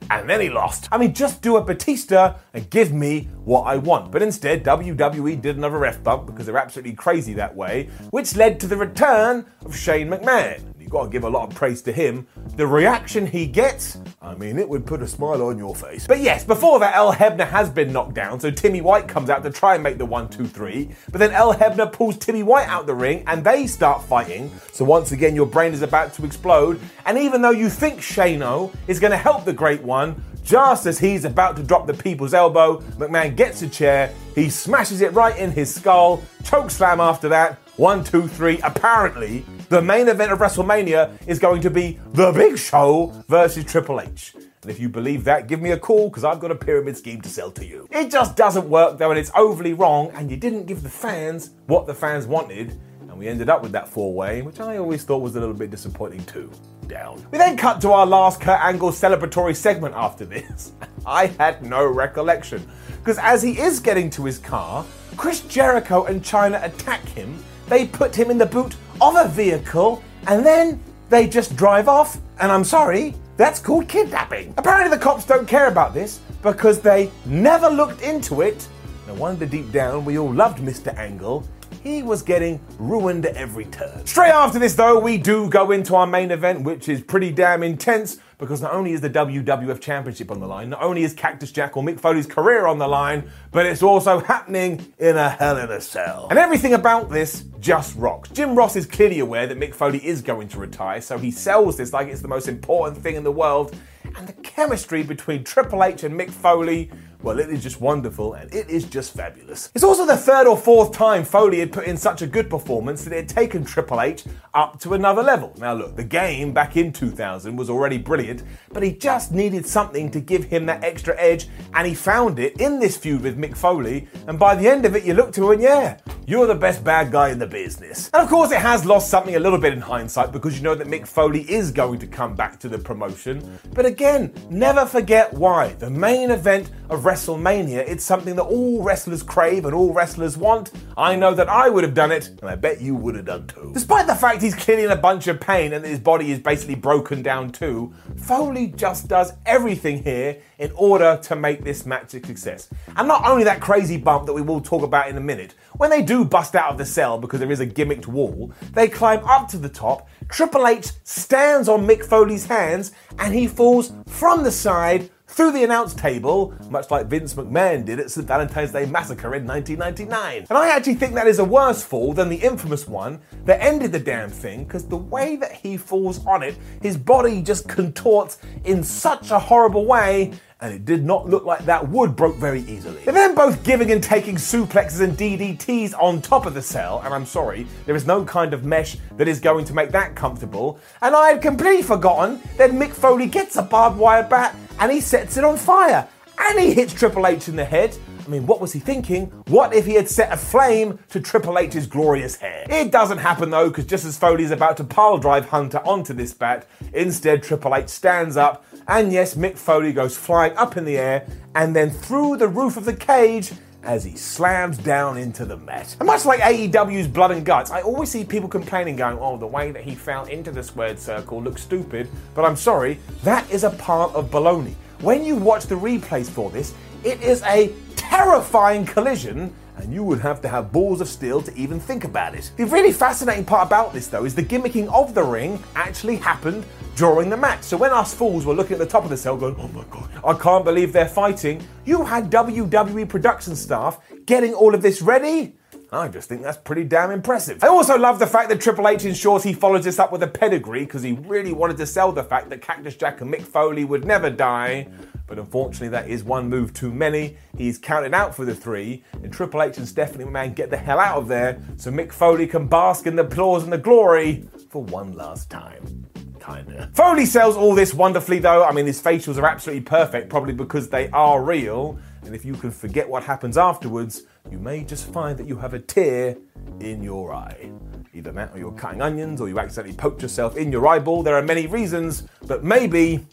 and 0.09 0.29
then 0.29 0.41
he 0.41 0.49
lost. 0.49 0.87
I 0.91 0.97
mean, 0.97 1.13
just 1.13 1.41
do 1.41 1.57
a 1.57 1.63
Batista 1.63 2.35
and 2.53 2.69
give 2.69 2.93
me 2.93 3.29
what 3.43 3.63
I 3.63 3.77
want. 3.77 4.11
But 4.11 4.21
instead, 4.21 4.63
WWE 4.63 5.41
did 5.41 5.57
another 5.57 5.77
ref 5.77 6.03
bump 6.03 6.25
because 6.25 6.45
they're 6.45 6.57
absolutely 6.57 6.93
crazy 6.93 7.33
that 7.33 7.55
way, 7.55 7.89
which 8.11 8.35
led 8.35 8.59
to 8.61 8.67
the 8.67 8.77
return 8.77 9.45
of 9.65 9.75
Shane 9.75 10.09
McMahon. 10.09 10.61
You've 10.87 10.93
got 10.93 11.03
to 11.03 11.09
give 11.09 11.25
a 11.25 11.29
lot 11.29 11.49
of 11.49 11.53
praise 11.53 11.81
to 11.81 11.91
him. 11.91 12.25
The 12.55 12.65
reaction 12.65 13.27
he 13.27 13.45
gets, 13.45 13.99
I 14.21 14.35
mean, 14.35 14.57
it 14.57 14.69
would 14.69 14.85
put 14.85 15.01
a 15.01 15.07
smile 15.07 15.41
on 15.41 15.57
your 15.57 15.75
face. 15.75 16.07
But 16.07 16.21
yes, 16.21 16.45
before 16.45 16.79
that, 16.79 16.95
Earl 16.95 17.11
Hebner 17.11 17.45
has 17.45 17.69
been 17.69 17.91
knocked 17.91 18.13
down, 18.13 18.39
so 18.39 18.49
Timmy 18.49 18.79
White 18.79 19.05
comes 19.05 19.29
out 19.29 19.43
to 19.43 19.49
try 19.49 19.73
and 19.73 19.83
make 19.83 19.97
the 19.97 20.05
one, 20.05 20.29
two, 20.29 20.47
three. 20.47 20.95
But 21.11 21.19
then 21.19 21.33
Earl 21.33 21.55
Hebner 21.55 21.91
pulls 21.91 22.15
Timmy 22.17 22.41
White 22.41 22.69
out 22.69 22.87
the 22.87 22.95
ring 22.95 23.25
and 23.27 23.43
they 23.43 23.67
start 23.67 24.01
fighting. 24.01 24.49
So 24.71 24.85
once 24.85 25.11
again, 25.11 25.35
your 25.35 25.45
brain 25.45 25.73
is 25.73 25.81
about 25.81 26.13
to 26.13 26.23
explode. 26.23 26.79
And 27.05 27.17
even 27.17 27.41
though 27.41 27.51
you 27.51 27.69
think 27.69 27.99
Shano 27.99 28.73
is 28.87 28.97
going 29.01 29.11
to 29.11 29.17
help 29.17 29.43
the 29.43 29.51
Great 29.51 29.83
One, 29.83 30.23
just 30.41 30.85
as 30.85 30.97
he's 30.97 31.25
about 31.25 31.57
to 31.57 31.63
drop 31.63 31.85
the 31.85 31.93
people's 31.93 32.33
elbow, 32.33 32.79
McMahon 32.91 33.35
gets 33.35 33.61
a 33.61 33.67
chair, 33.67 34.13
he 34.35 34.49
smashes 34.49 35.01
it 35.01 35.11
right 35.11 35.37
in 35.37 35.51
his 35.51 35.75
skull, 35.75 36.23
choke 36.45 36.71
slam 36.71 37.01
after 37.01 37.27
that. 37.27 37.59
One, 37.77 38.03
two, 38.03 38.27
three. 38.27 38.59
Apparently, 38.63 39.45
the 39.69 39.83
main 39.83 40.07
event 40.07 40.31
of 40.31 40.39
WrestleMania 40.39 41.15
is 41.27 41.37
going 41.37 41.61
to 41.61 41.69
be 41.69 41.99
The 42.13 42.31
Big 42.31 42.57
Show 42.57 43.13
versus 43.27 43.65
Triple 43.65 44.01
H. 44.01 44.33
And 44.33 44.71
if 44.71 44.79
you 44.79 44.89
believe 44.89 45.23
that, 45.25 45.45
give 45.45 45.61
me 45.61 45.69
a 45.69 45.77
call 45.77 46.09
because 46.09 46.23
I've 46.23 46.39
got 46.39 46.49
a 46.49 46.55
pyramid 46.55 46.97
scheme 46.97 47.21
to 47.21 47.29
sell 47.29 47.51
to 47.51 47.63
you. 47.63 47.87
It 47.91 48.09
just 48.09 48.35
doesn't 48.35 48.67
work 48.67 48.97
though, 48.97 49.11
and 49.11 49.19
it's 49.19 49.29
overly 49.35 49.73
wrong, 49.73 50.09
and 50.15 50.31
you 50.31 50.37
didn't 50.37 50.65
give 50.65 50.81
the 50.81 50.89
fans 50.89 51.51
what 51.67 51.85
the 51.85 51.93
fans 51.93 52.25
wanted, 52.25 52.79
and 53.01 53.15
we 53.15 53.27
ended 53.27 53.47
up 53.47 53.61
with 53.61 53.73
that 53.73 53.87
four 53.87 54.11
way, 54.11 54.41
which 54.41 54.59
I 54.59 54.77
always 54.77 55.03
thought 55.03 55.19
was 55.19 55.35
a 55.35 55.39
little 55.39 55.53
bit 55.53 55.69
disappointing 55.69 56.25
too. 56.25 56.49
Down. 56.87 57.23
We 57.29 57.37
then 57.37 57.57
cut 57.57 57.79
to 57.81 57.91
our 57.91 58.07
last 58.07 58.41
Kurt 58.41 58.59
Angle 58.59 58.89
celebratory 58.89 59.55
segment 59.55 59.93
after 59.93 60.25
this. 60.25 60.71
I 61.05 61.27
had 61.27 61.61
no 61.61 61.85
recollection. 61.85 62.67
Because 62.97 63.19
as 63.19 63.43
he 63.43 63.59
is 63.59 63.79
getting 63.79 64.09
to 64.11 64.25
his 64.25 64.39
car, 64.39 64.83
Chris 65.15 65.41
Jericho 65.41 66.05
and 66.05 66.23
Chyna 66.23 66.63
attack 66.63 67.05
him, 67.09 67.37
they 67.67 67.85
put 67.87 68.15
him 68.15 68.31
in 68.31 68.37
the 68.37 68.45
boot 68.45 68.75
of 69.01 69.15
a 69.15 69.27
vehicle, 69.27 70.03
and 70.27 70.45
then 70.45 70.81
they 71.09 71.27
just 71.27 71.55
drive 71.55 71.87
off. 71.87 72.19
And 72.39 72.51
I'm 72.51 72.63
sorry, 72.63 73.15
that's 73.35 73.59
called 73.59 73.87
kidnapping. 73.87 74.53
Apparently, 74.57 74.95
the 74.95 75.01
cops 75.01 75.25
don't 75.25 75.47
care 75.47 75.67
about 75.67 75.93
this 75.93 76.19
because 76.41 76.79
they 76.79 77.11
never 77.25 77.69
looked 77.69 78.01
into 78.01 78.41
it. 78.41 78.67
No 79.07 79.13
wonder 79.13 79.45
deep 79.45 79.71
down 79.71 80.05
we 80.05 80.17
all 80.17 80.33
loved 80.33 80.59
Mr. 80.59 80.95
Angle. 80.97 81.47
He 81.83 82.03
was 82.03 82.21
getting 82.21 82.59
ruined 82.79 83.25
at 83.25 83.35
every 83.35 83.65
turn. 83.65 84.05
Straight 84.05 84.31
after 84.31 84.59
this, 84.59 84.75
though, 84.75 84.99
we 84.99 85.17
do 85.17 85.49
go 85.49 85.71
into 85.71 85.95
our 85.95 86.07
main 86.07 86.31
event, 86.31 86.63
which 86.63 86.89
is 86.89 87.01
pretty 87.01 87.31
damn 87.31 87.63
intense 87.63 88.17
because 88.37 88.61
not 88.61 88.73
only 88.73 88.91
is 88.93 89.01
the 89.01 89.09
WWF 89.09 89.79
Championship 89.79 90.29
on 90.29 90.39
the 90.39 90.47
line, 90.47 90.69
not 90.69 90.81
only 90.81 91.03
is 91.03 91.13
Cactus 91.13 91.51
Jack 91.51 91.75
or 91.75 91.83
Mick 91.83 91.99
Foley's 91.99 92.27
career 92.27 92.67
on 92.67 92.77
the 92.77 92.87
line, 92.87 93.31
but 93.51 93.65
it's 93.65 93.81
also 93.81 94.19
happening 94.19 94.93
in 94.99 95.17
a 95.17 95.29
Hell 95.29 95.57
in 95.57 95.71
a 95.71 95.81
Cell. 95.81 96.27
And 96.29 96.37
everything 96.37 96.73
about 96.73 97.09
this 97.09 97.45
just 97.59 97.95
rocks. 97.97 98.29
Jim 98.29 98.55
Ross 98.55 98.75
is 98.75 98.85
clearly 98.85 99.19
aware 99.19 99.47
that 99.47 99.57
Mick 99.57 99.73
Foley 99.73 100.05
is 100.05 100.21
going 100.21 100.47
to 100.49 100.59
retire, 100.59 101.01
so 101.01 101.17
he 101.17 101.31
sells 101.31 101.77
this 101.77 101.93
like 101.93 102.07
it's 102.09 102.21
the 102.21 102.27
most 102.27 102.47
important 102.47 103.01
thing 103.01 103.15
in 103.15 103.23
the 103.23 103.31
world. 103.31 103.75
And 104.15 104.27
the 104.27 104.33
chemistry 104.33 105.03
between 105.03 105.43
Triple 105.43 105.83
H 105.83 106.03
and 106.03 106.17
Mick 106.17 106.29
Foley 106.29 106.91
well, 107.27 107.39
it 107.39 107.49
is 107.49 107.61
just 107.61 107.81
wonderful 107.81 108.35
and 108.35 108.53
it 108.53 108.69
is 108.69 108.85
just 108.85 109.13
fabulous. 109.13 109.69
It's 109.75 109.83
also 109.83 110.05
the 110.05 110.15
third 110.15 110.47
or 110.47 110.55
fourth 110.55 110.93
time 110.93 111.25
Foley 111.25 111.59
had 111.59 111.73
put 111.73 111.83
in 111.83 111.97
such 111.97 112.21
a 112.21 112.27
good 112.27 112.49
performance 112.49 113.03
that 113.03 113.11
it 113.11 113.17
had 113.17 113.29
taken 113.29 113.65
Triple 113.65 113.99
H 113.99 114.23
up 114.53 114.79
to 114.79 114.93
another 114.93 115.21
level. 115.21 115.53
Now, 115.57 115.73
look, 115.73 115.97
the 115.97 116.05
game 116.05 116.53
back 116.53 116.77
in 116.77 116.93
2000 116.93 117.57
was 117.57 117.69
already 117.69 117.97
brilliant, 117.97 118.43
but 118.71 118.81
he 118.81 118.93
just 118.93 119.33
needed 119.33 119.67
something 119.67 120.09
to 120.11 120.21
give 120.21 120.45
him 120.45 120.65
that 120.67 120.85
extra 120.85 121.19
edge, 121.19 121.49
and 121.73 121.85
he 121.85 121.93
found 121.93 122.39
it 122.39 122.61
in 122.61 122.79
this 122.79 122.95
feud 122.95 123.23
with 123.23 123.37
Mick 123.37 123.57
Foley. 123.57 124.07
And 124.25 124.39
by 124.39 124.55
the 124.55 124.69
end 124.69 124.85
of 124.85 124.95
it, 124.95 125.03
you 125.03 125.13
look 125.13 125.33
to 125.33 125.51
him 125.51 125.59
and 125.59 125.61
yeah, 125.61 125.97
you're 126.27 126.45
the 126.45 126.53
best 126.53 126.83
bad 126.83 127.09
guy 127.09 127.29
in 127.29 127.39
the 127.39 127.47
business. 127.47 128.09
And 128.13 128.21
of 128.21 128.27
course, 128.27 128.51
it 128.51 128.57
has 128.57 128.85
lost 128.85 129.09
something 129.09 129.37
a 129.37 129.39
little 129.39 129.57
bit 129.57 129.71
in 129.71 129.79
hindsight 129.79 130.33
because 130.33 130.57
you 130.57 130.61
know 130.61 130.75
that 130.75 130.85
Mick 130.85 131.07
Foley 131.07 131.49
is 131.49 131.71
going 131.71 131.99
to 131.99 132.05
come 132.05 132.35
back 132.35 132.59
to 132.59 132.67
the 132.67 132.77
promotion. 132.77 133.57
But 133.73 133.85
again, 133.85 134.33
never 134.49 134.85
forget 134.85 135.33
why. 135.33 135.69
The 135.75 135.89
main 135.89 136.29
event 136.29 136.69
of 136.89 137.03
WrestleMania. 137.03 137.77
It's 137.87 138.03
something 138.03 138.35
that 138.35 138.43
all 138.43 138.83
wrestlers 138.83 139.23
crave 139.23 139.63
and 139.63 139.73
all 139.73 139.93
wrestlers 139.93 140.35
want. 140.35 140.73
I 140.97 141.15
know 141.15 141.33
that 141.33 141.47
I 141.47 141.69
would 141.69 141.85
have 141.85 141.93
done 141.93 142.11
it, 142.11 142.27
and 142.27 142.49
I 142.49 142.55
bet 142.55 142.81
you 142.81 142.93
would 142.95 143.15
have 143.15 143.25
done 143.25 143.47
too. 143.47 143.71
Despite 143.73 144.07
the 144.07 144.15
fact 144.15 144.41
he's 144.41 144.55
clearly 144.55 144.83
in 144.83 144.91
a 144.91 144.97
bunch 144.97 145.27
of 145.27 145.39
pain 145.39 145.71
and 145.71 145.83
that 145.83 145.89
his 145.89 145.99
body 145.99 146.31
is 146.31 146.39
basically 146.39 146.75
broken 146.75 147.21
down 147.21 147.51
too, 147.51 147.93
Foley 148.17 148.67
just 148.67 149.07
does 149.07 149.31
everything 149.45 150.03
here 150.03 150.41
in 150.59 150.71
order 150.75 151.19
to 151.23 151.35
make 151.35 151.63
this 151.63 151.85
match 151.85 152.13
a 152.13 152.25
success. 152.25 152.69
And 152.95 153.07
not 153.07 153.25
only 153.25 153.43
that 153.43 153.61
crazy 153.61 153.97
bump 153.97 154.25
that 154.25 154.33
we 154.33 154.41
will 154.41 154.61
talk 154.61 154.83
about 154.83 155.09
in 155.09 155.17
a 155.17 155.21
minute, 155.21 155.53
when 155.75 155.89
they 155.89 156.01
do 156.01 156.25
bust 156.25 156.55
out 156.55 156.71
of 156.71 156.77
the 156.77 156.85
cell 156.85 157.17
because 157.17 157.39
there 157.39 157.51
is 157.51 157.59
a 157.59 157.67
gimmicked 157.67 158.07
wall, 158.07 158.51
they 158.73 158.87
climb 158.87 159.23
up 159.25 159.47
to 159.49 159.57
the 159.57 159.69
top. 159.69 160.07
Triple 160.29 160.67
H 160.67 160.91
stands 161.03 161.69
on 161.69 161.85
Mick 161.85 162.03
Foley's 162.03 162.45
hands 162.45 162.91
and 163.19 163.33
he 163.33 163.47
falls 163.47 163.93
from 164.07 164.43
the 164.43 164.51
side 164.51 165.09
through 165.29 165.51
the 165.51 165.63
announce 165.63 165.93
table, 165.93 166.55
much 166.69 166.89
like 166.89 167.07
Vince 167.07 167.33
McMahon 167.33 167.85
did 167.85 167.99
at 167.99 168.09
St. 168.09 168.25
Valentine's 168.25 168.71
Day 168.71 168.85
Massacre 168.85 169.35
in 169.35 169.45
1999. 169.45 170.47
And 170.49 170.57
I 170.57 170.69
actually 170.69 170.95
think 170.95 171.13
that 171.15 171.27
is 171.27 171.39
a 171.39 171.45
worse 171.45 171.83
fall 171.83 172.13
than 172.13 172.29
the 172.29 172.37
infamous 172.37 172.87
one 172.87 173.19
that 173.43 173.61
ended 173.61 173.91
the 173.91 173.99
damn 173.99 174.29
thing, 174.29 174.63
because 174.63 174.87
the 174.87 174.97
way 174.97 175.35
that 175.35 175.51
he 175.51 175.75
falls 175.75 176.25
on 176.25 176.43
it, 176.43 176.57
his 176.81 176.97
body 176.97 177.41
just 177.41 177.67
contorts 177.67 178.39
in 178.63 178.83
such 178.83 179.31
a 179.31 179.37
horrible 179.37 179.85
way 179.85 180.31
and 180.59 180.73
it 180.73 180.85
did 180.85 181.05
not 181.05 181.29
look 181.29 181.45
like 181.45 181.65
that 181.65 181.87
wood 181.87 182.15
broke 182.15 182.35
very 182.37 182.61
easily. 182.61 183.03
They're 183.03 183.13
then 183.13 183.35
both 183.35 183.63
giving 183.63 183.91
and 183.91 184.03
taking 184.03 184.35
suplexes 184.35 185.01
and 185.01 185.17
DDTs 185.17 185.93
on 186.01 186.21
top 186.21 186.45
of 186.45 186.53
the 186.53 186.61
cell, 186.61 187.01
and 187.05 187.13
I'm 187.13 187.25
sorry, 187.25 187.67
there 187.85 187.95
is 187.95 188.07
no 188.07 188.25
kind 188.25 188.53
of 188.53 188.63
mesh 188.63 188.97
that 189.17 189.27
is 189.27 189.39
going 189.39 189.65
to 189.65 189.73
make 189.73 189.91
that 189.91 190.15
comfortable. 190.15 190.79
And 191.01 191.15
I 191.15 191.29
had 191.29 191.41
completely 191.41 191.83
forgotten 191.83 192.41
that 192.57 192.71
Mick 192.71 192.93
Foley 192.93 193.27
gets 193.27 193.55
a 193.55 193.61
barbed 193.61 193.97
wire 193.97 194.23
bat 194.23 194.55
and 194.79 194.91
he 194.91 195.01
sets 195.01 195.37
it 195.37 195.43
on 195.43 195.57
fire. 195.57 196.07
And 196.39 196.59
he 196.59 196.73
hits 196.73 196.93
Triple 196.93 197.25
H 197.25 197.47
in 197.47 197.55
the 197.55 197.65
head. 197.65 197.97
I 198.25 198.29
mean, 198.29 198.45
what 198.45 198.59
was 198.59 198.73
he 198.73 198.79
thinking? 198.79 199.27
What 199.47 199.73
if 199.73 199.85
he 199.85 199.93
had 199.93 200.09
set 200.09 200.31
a 200.33 200.37
flame 200.37 200.99
to 201.09 201.19
Triple 201.19 201.57
H's 201.57 201.87
glorious 201.87 202.35
hair? 202.35 202.65
It 202.69 202.91
doesn't 202.91 203.19
happen 203.19 203.49
though, 203.49 203.69
because 203.69 203.85
just 203.85 204.05
as 204.05 204.17
Foley 204.17 204.43
is 204.43 204.51
about 204.51 204.77
to 204.77 204.83
pile 204.83 205.17
drive 205.17 205.47
Hunter 205.47 205.79
onto 205.79 206.13
this 206.13 206.33
bat, 206.33 206.67
instead 206.93 207.41
Triple 207.41 207.73
H 207.73 207.89
stands 207.89 208.35
up, 208.35 208.65
and 208.87 209.11
yes, 209.11 209.35
Mick 209.35 209.57
Foley 209.57 209.91
goes 209.93 210.15
flying 210.15 210.55
up 210.55 210.77
in 210.77 210.85
the 210.85 210.97
air 210.97 211.27
and 211.55 211.75
then 211.75 211.89
through 211.89 212.37
the 212.37 212.47
roof 212.47 212.77
of 212.77 212.85
the 212.85 212.95
cage 212.95 213.51
as 213.83 214.03
he 214.03 214.15
slams 214.15 214.77
down 214.77 215.17
into 215.17 215.45
the 215.45 215.57
mat. 215.57 215.95
And 215.99 216.07
much 216.07 216.25
like 216.25 216.39
AEW's 216.41 217.07
Blood 217.07 217.31
and 217.31 217.45
Guts, 217.45 217.71
I 217.71 217.81
always 217.81 218.09
see 218.09 218.23
people 218.23 218.49
complaining, 218.49 218.95
going, 218.95 219.17
oh, 219.19 219.37
the 219.37 219.47
way 219.47 219.71
that 219.71 219.83
he 219.83 219.95
fell 219.95 220.25
into 220.25 220.51
the 220.51 220.61
squared 220.63 220.99
circle 220.99 221.41
looks 221.41 221.63
stupid, 221.63 222.09
but 222.35 222.43
I'm 222.43 222.55
sorry, 222.55 222.99
that 223.23 223.49
is 223.49 223.63
a 223.63 223.71
part 223.71 224.13
of 224.13 224.29
baloney. 224.29 224.75
When 224.99 225.23
you 225.23 225.35
watch 225.35 225.67
the 225.67 225.75
replays 225.75 226.29
for 226.29 226.49
this, 226.49 226.73
it 227.03 227.21
is 227.21 227.41
a 227.43 227.73
terrifying 227.95 228.85
collision 228.85 229.53
and 229.77 229.93
you 229.93 230.03
would 230.03 230.19
have 230.19 230.41
to 230.41 230.47
have 230.47 230.71
balls 230.71 231.01
of 231.01 231.07
steel 231.07 231.41
to 231.41 231.55
even 231.55 231.79
think 231.79 232.03
about 232.03 232.35
it. 232.35 232.51
The 232.57 232.65
really 232.65 232.91
fascinating 232.91 233.45
part 233.45 233.67
about 233.67 233.93
this, 233.93 234.07
though, 234.07 234.25
is 234.25 234.35
the 234.35 234.43
gimmicking 234.43 234.87
of 234.93 235.13
the 235.13 235.23
ring 235.23 235.61
actually 235.75 236.17
happened 236.17 236.65
during 236.95 237.29
the 237.29 237.37
match. 237.37 237.63
So 237.63 237.77
when 237.77 237.91
us 237.91 238.13
fools 238.13 238.45
were 238.45 238.53
looking 238.53 238.73
at 238.73 238.79
the 238.79 238.85
top 238.85 239.03
of 239.03 239.09
the 239.09 239.17
cell 239.17 239.37
going, 239.37 239.55
oh 239.59 239.67
my 239.69 239.83
god, 239.89 240.09
I 240.25 240.33
can't 240.33 240.65
believe 240.65 240.93
they're 240.93 241.07
fighting, 241.07 241.65
you 241.85 242.03
had 242.03 242.31
WWE 242.31 243.07
production 243.07 243.55
staff 243.55 243.99
getting 244.25 244.53
all 244.53 244.73
of 244.73 244.81
this 244.81 245.01
ready. 245.01 245.55
I 245.91 246.09
just 246.09 246.27
think 246.27 246.41
that's 246.41 246.57
pretty 246.57 246.83
damn 246.83 247.11
impressive. 247.11 247.63
I 247.63 247.67
also 247.67 247.97
love 247.97 248.19
the 248.19 248.27
fact 248.27 248.49
that 248.49 248.59
Triple 248.59 248.87
H 248.87 249.05
ensures 249.05 249.43
he 249.43 249.53
follows 249.53 249.85
this 249.85 249.99
up 249.99 250.11
with 250.11 250.21
a 250.21 250.27
pedigree 250.27 250.81
because 250.83 251.01
he 251.01 251.13
really 251.13 251.53
wanted 251.53 251.77
to 251.77 251.85
sell 251.85 252.11
the 252.11 252.23
fact 252.23 252.49
that 252.49 252.61
Cactus 252.61 252.95
Jack 252.95 253.21
and 253.21 253.33
Mick 253.33 253.41
Foley 253.41 253.85
would 253.85 254.03
never 254.03 254.29
die. 254.29 254.87
But 255.27 255.39
unfortunately, 255.39 255.89
that 255.89 256.09
is 256.09 256.23
one 256.23 256.49
move 256.49 256.73
too 256.73 256.93
many. 256.93 257.37
He's 257.57 257.77
counted 257.77 258.13
out 258.13 258.35
for 258.35 258.45
the 258.45 258.55
three, 258.55 259.03
and 259.23 259.31
Triple 259.31 259.61
H 259.61 259.77
and 259.77 259.87
Stephanie 259.87 260.25
McMahon 260.25 260.55
get 260.55 260.69
the 260.69 260.77
hell 260.77 260.99
out 260.99 261.17
of 261.17 261.27
there 261.27 261.61
so 261.77 261.91
Mick 261.91 262.11
Foley 262.11 262.47
can 262.47 262.67
bask 262.67 263.05
in 263.07 263.15
the 263.15 263.23
applause 263.23 263.63
and 263.63 263.71
the 263.71 263.77
glory 263.77 264.47
for 264.69 264.83
one 264.83 265.13
last 265.13 265.49
time. 265.49 266.05
Kinda. 266.39 266.89
Foley 266.93 267.25
sells 267.25 267.57
all 267.57 267.75
this 267.75 267.93
wonderfully, 267.93 268.39
though. 268.39 268.63
I 268.63 268.71
mean, 268.71 268.85
his 268.85 269.01
facials 269.01 269.37
are 269.37 269.45
absolutely 269.45 269.83
perfect, 269.83 270.29
probably 270.29 270.53
because 270.53 270.89
they 270.89 271.09
are 271.09 271.43
real. 271.43 271.99
And 272.27 272.35
if 272.35 272.43
you 272.43 272.53
can 272.55 272.71
forget 272.71 273.07
what 273.07 273.23
happens 273.23 273.57
afterwards, 273.57 274.23
you 274.51 274.59
may 274.59 274.83
just 274.83 275.11
find 275.13 275.39
that 275.39 275.47
you 275.47 275.55
have 275.55 275.73
a 275.73 275.79
tear 275.79 276.35
in 276.81 277.01
your 277.01 277.33
eye. 277.33 277.71
Either 278.17 278.31
that 278.31 278.51
or 278.51 278.57
you're 278.57 278.71
cutting 278.71 278.99
onions 278.99 279.39
or 279.39 279.47
you 279.47 279.59
accidentally 279.59 279.95
poked 279.95 280.23
yourself 280.23 280.57
in 280.57 280.71
your 280.71 280.87
eyeball. 280.87 281.21
There 281.21 281.35
are 281.35 281.43
many 281.43 281.67
reasons, 281.67 282.23
but 282.47 282.63
maybe 282.63 283.23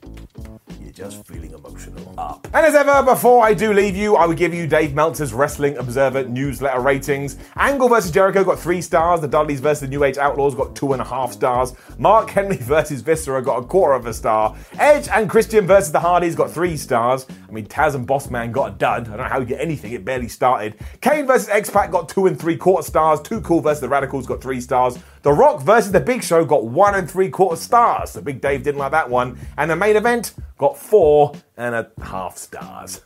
you're 0.79 0.93
just 0.93 1.27
feeling 1.27 1.53
emotional 1.53 2.15
up. 2.19 2.47
And 2.53 2.67
as 2.67 2.75
ever, 2.75 3.03
before 3.03 3.43
I 3.43 3.55
do 3.55 3.73
leave 3.73 3.97
you, 3.97 4.17
I 4.17 4.27
will 4.27 4.35
give 4.35 4.53
you 4.53 4.67
Dave 4.67 4.95
Meltzer's 4.95 5.33
Wrestling 5.33 5.79
Observer 5.79 6.25
newsletter 6.25 6.81
ratings. 6.81 7.39
Angle 7.57 7.89
versus 7.89 8.11
Jericho 8.11 8.45
got 8.45 8.59
three 8.59 8.83
stars. 8.83 9.23
The 9.23 9.29
Dudleys 9.29 9.61
versus 9.61 9.81
the 9.81 9.89
New 9.89 10.05
Age 10.05 10.19
Outlaws 10.19 10.55
got 10.55 10.77
two 10.77 10.93
and 10.93 11.01
a 11.01 11.05
half 11.05 11.33
stars. 11.33 11.73
Mark 11.99 12.29
Henry 12.31 12.57
versus 12.61 13.01
Viscera 13.01 13.43
got 13.43 13.63
a 13.63 13.67
quarter 13.67 13.95
of 13.95 14.07
a 14.07 14.13
star. 14.13 14.55
Edge 14.79 15.09
and 15.09 15.31
Christian 15.31 15.67
versus 15.67 15.91
the 15.91 16.01
Hardys 16.01 16.35
got 16.35 16.51
three 16.51 16.77
stars. 16.77 17.27
I 17.49 17.53
mean, 17.53 17.67
Taz 17.67 17.95
and 17.95 18.07
Bossman 18.07 18.53
got 18.53 18.73
a 18.73 18.75
dud. 18.75 19.09
I 19.09 19.11
don't 19.11 19.19
know 19.19 19.25
how 19.25 19.41
you 19.41 19.47
get 19.47 19.61
anything, 19.61 19.93
it 19.93 20.05
barely 20.05 20.29
started. 20.29 20.77
Kane 21.01 21.27
versus 21.27 21.49
X 21.49 21.71
Pac 21.71 21.91
got 21.91 22.09
two 22.09 22.27
and 22.27 22.39
three 22.39 22.57
quarter 22.57 22.87
stars. 22.87 23.21
Too 23.21 23.41
Cool 23.41 23.61
versus 23.61 23.81
the 23.81 23.89
Radicals 23.89 24.27
got 24.27 24.41
three 24.41 24.61
stars. 24.75 24.99
The 25.23 25.33
Rock 25.33 25.63
versus 25.63 25.93
The 25.93 26.01
Big 26.01 26.23
Show 26.23 26.45
got 26.45 26.65
one 26.67 26.95
and 26.95 27.11
three 27.11 27.31
quarter 27.31 27.57
stars. 27.57 28.13
The 28.13 28.23
Big 28.23 28.41
Dave 28.41 28.63
didn't 28.63 28.79
like 28.79 28.93
that 28.93 29.09
one. 29.09 29.39
And 29.57 29.71
the 29.71 29.77
main 29.77 29.97
event 29.97 30.35
got 30.59 30.77
four 30.77 31.35
and 31.57 31.75
a 31.75 31.91
half 32.03 32.37
stars. 32.37 33.03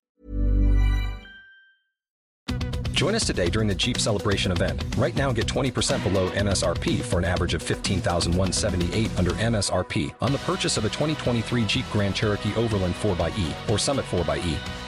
Join 2.93 3.15
us 3.15 3.25
today 3.25 3.49
during 3.49 3.69
the 3.69 3.77
Jeep 3.77 3.99
Celebration 3.99 4.51
event. 4.51 4.85
Right 4.97 5.15
now, 5.15 5.31
get 5.31 5.47
20% 5.47 6.03
below 6.03 6.31
MSRP 6.31 7.01
for 7.01 7.21
an 7.21 7.25
average 7.25 7.55
of 7.55 7.63
15178 7.63 9.17
under 9.17 9.31
MSRP 9.31 10.13
on 10.21 10.33
the 10.33 10.39
purchase 10.39 10.77
of 10.77 10.85
a 10.85 10.89
2023 10.89 11.65
Jeep 11.67 11.85
Grand 11.93 12.17
Cherokee 12.17 12.53
Overland 12.57 12.95
4xE 12.95 13.71
or 13.71 13.79
Summit 13.79 14.05
4xE. 14.07 14.88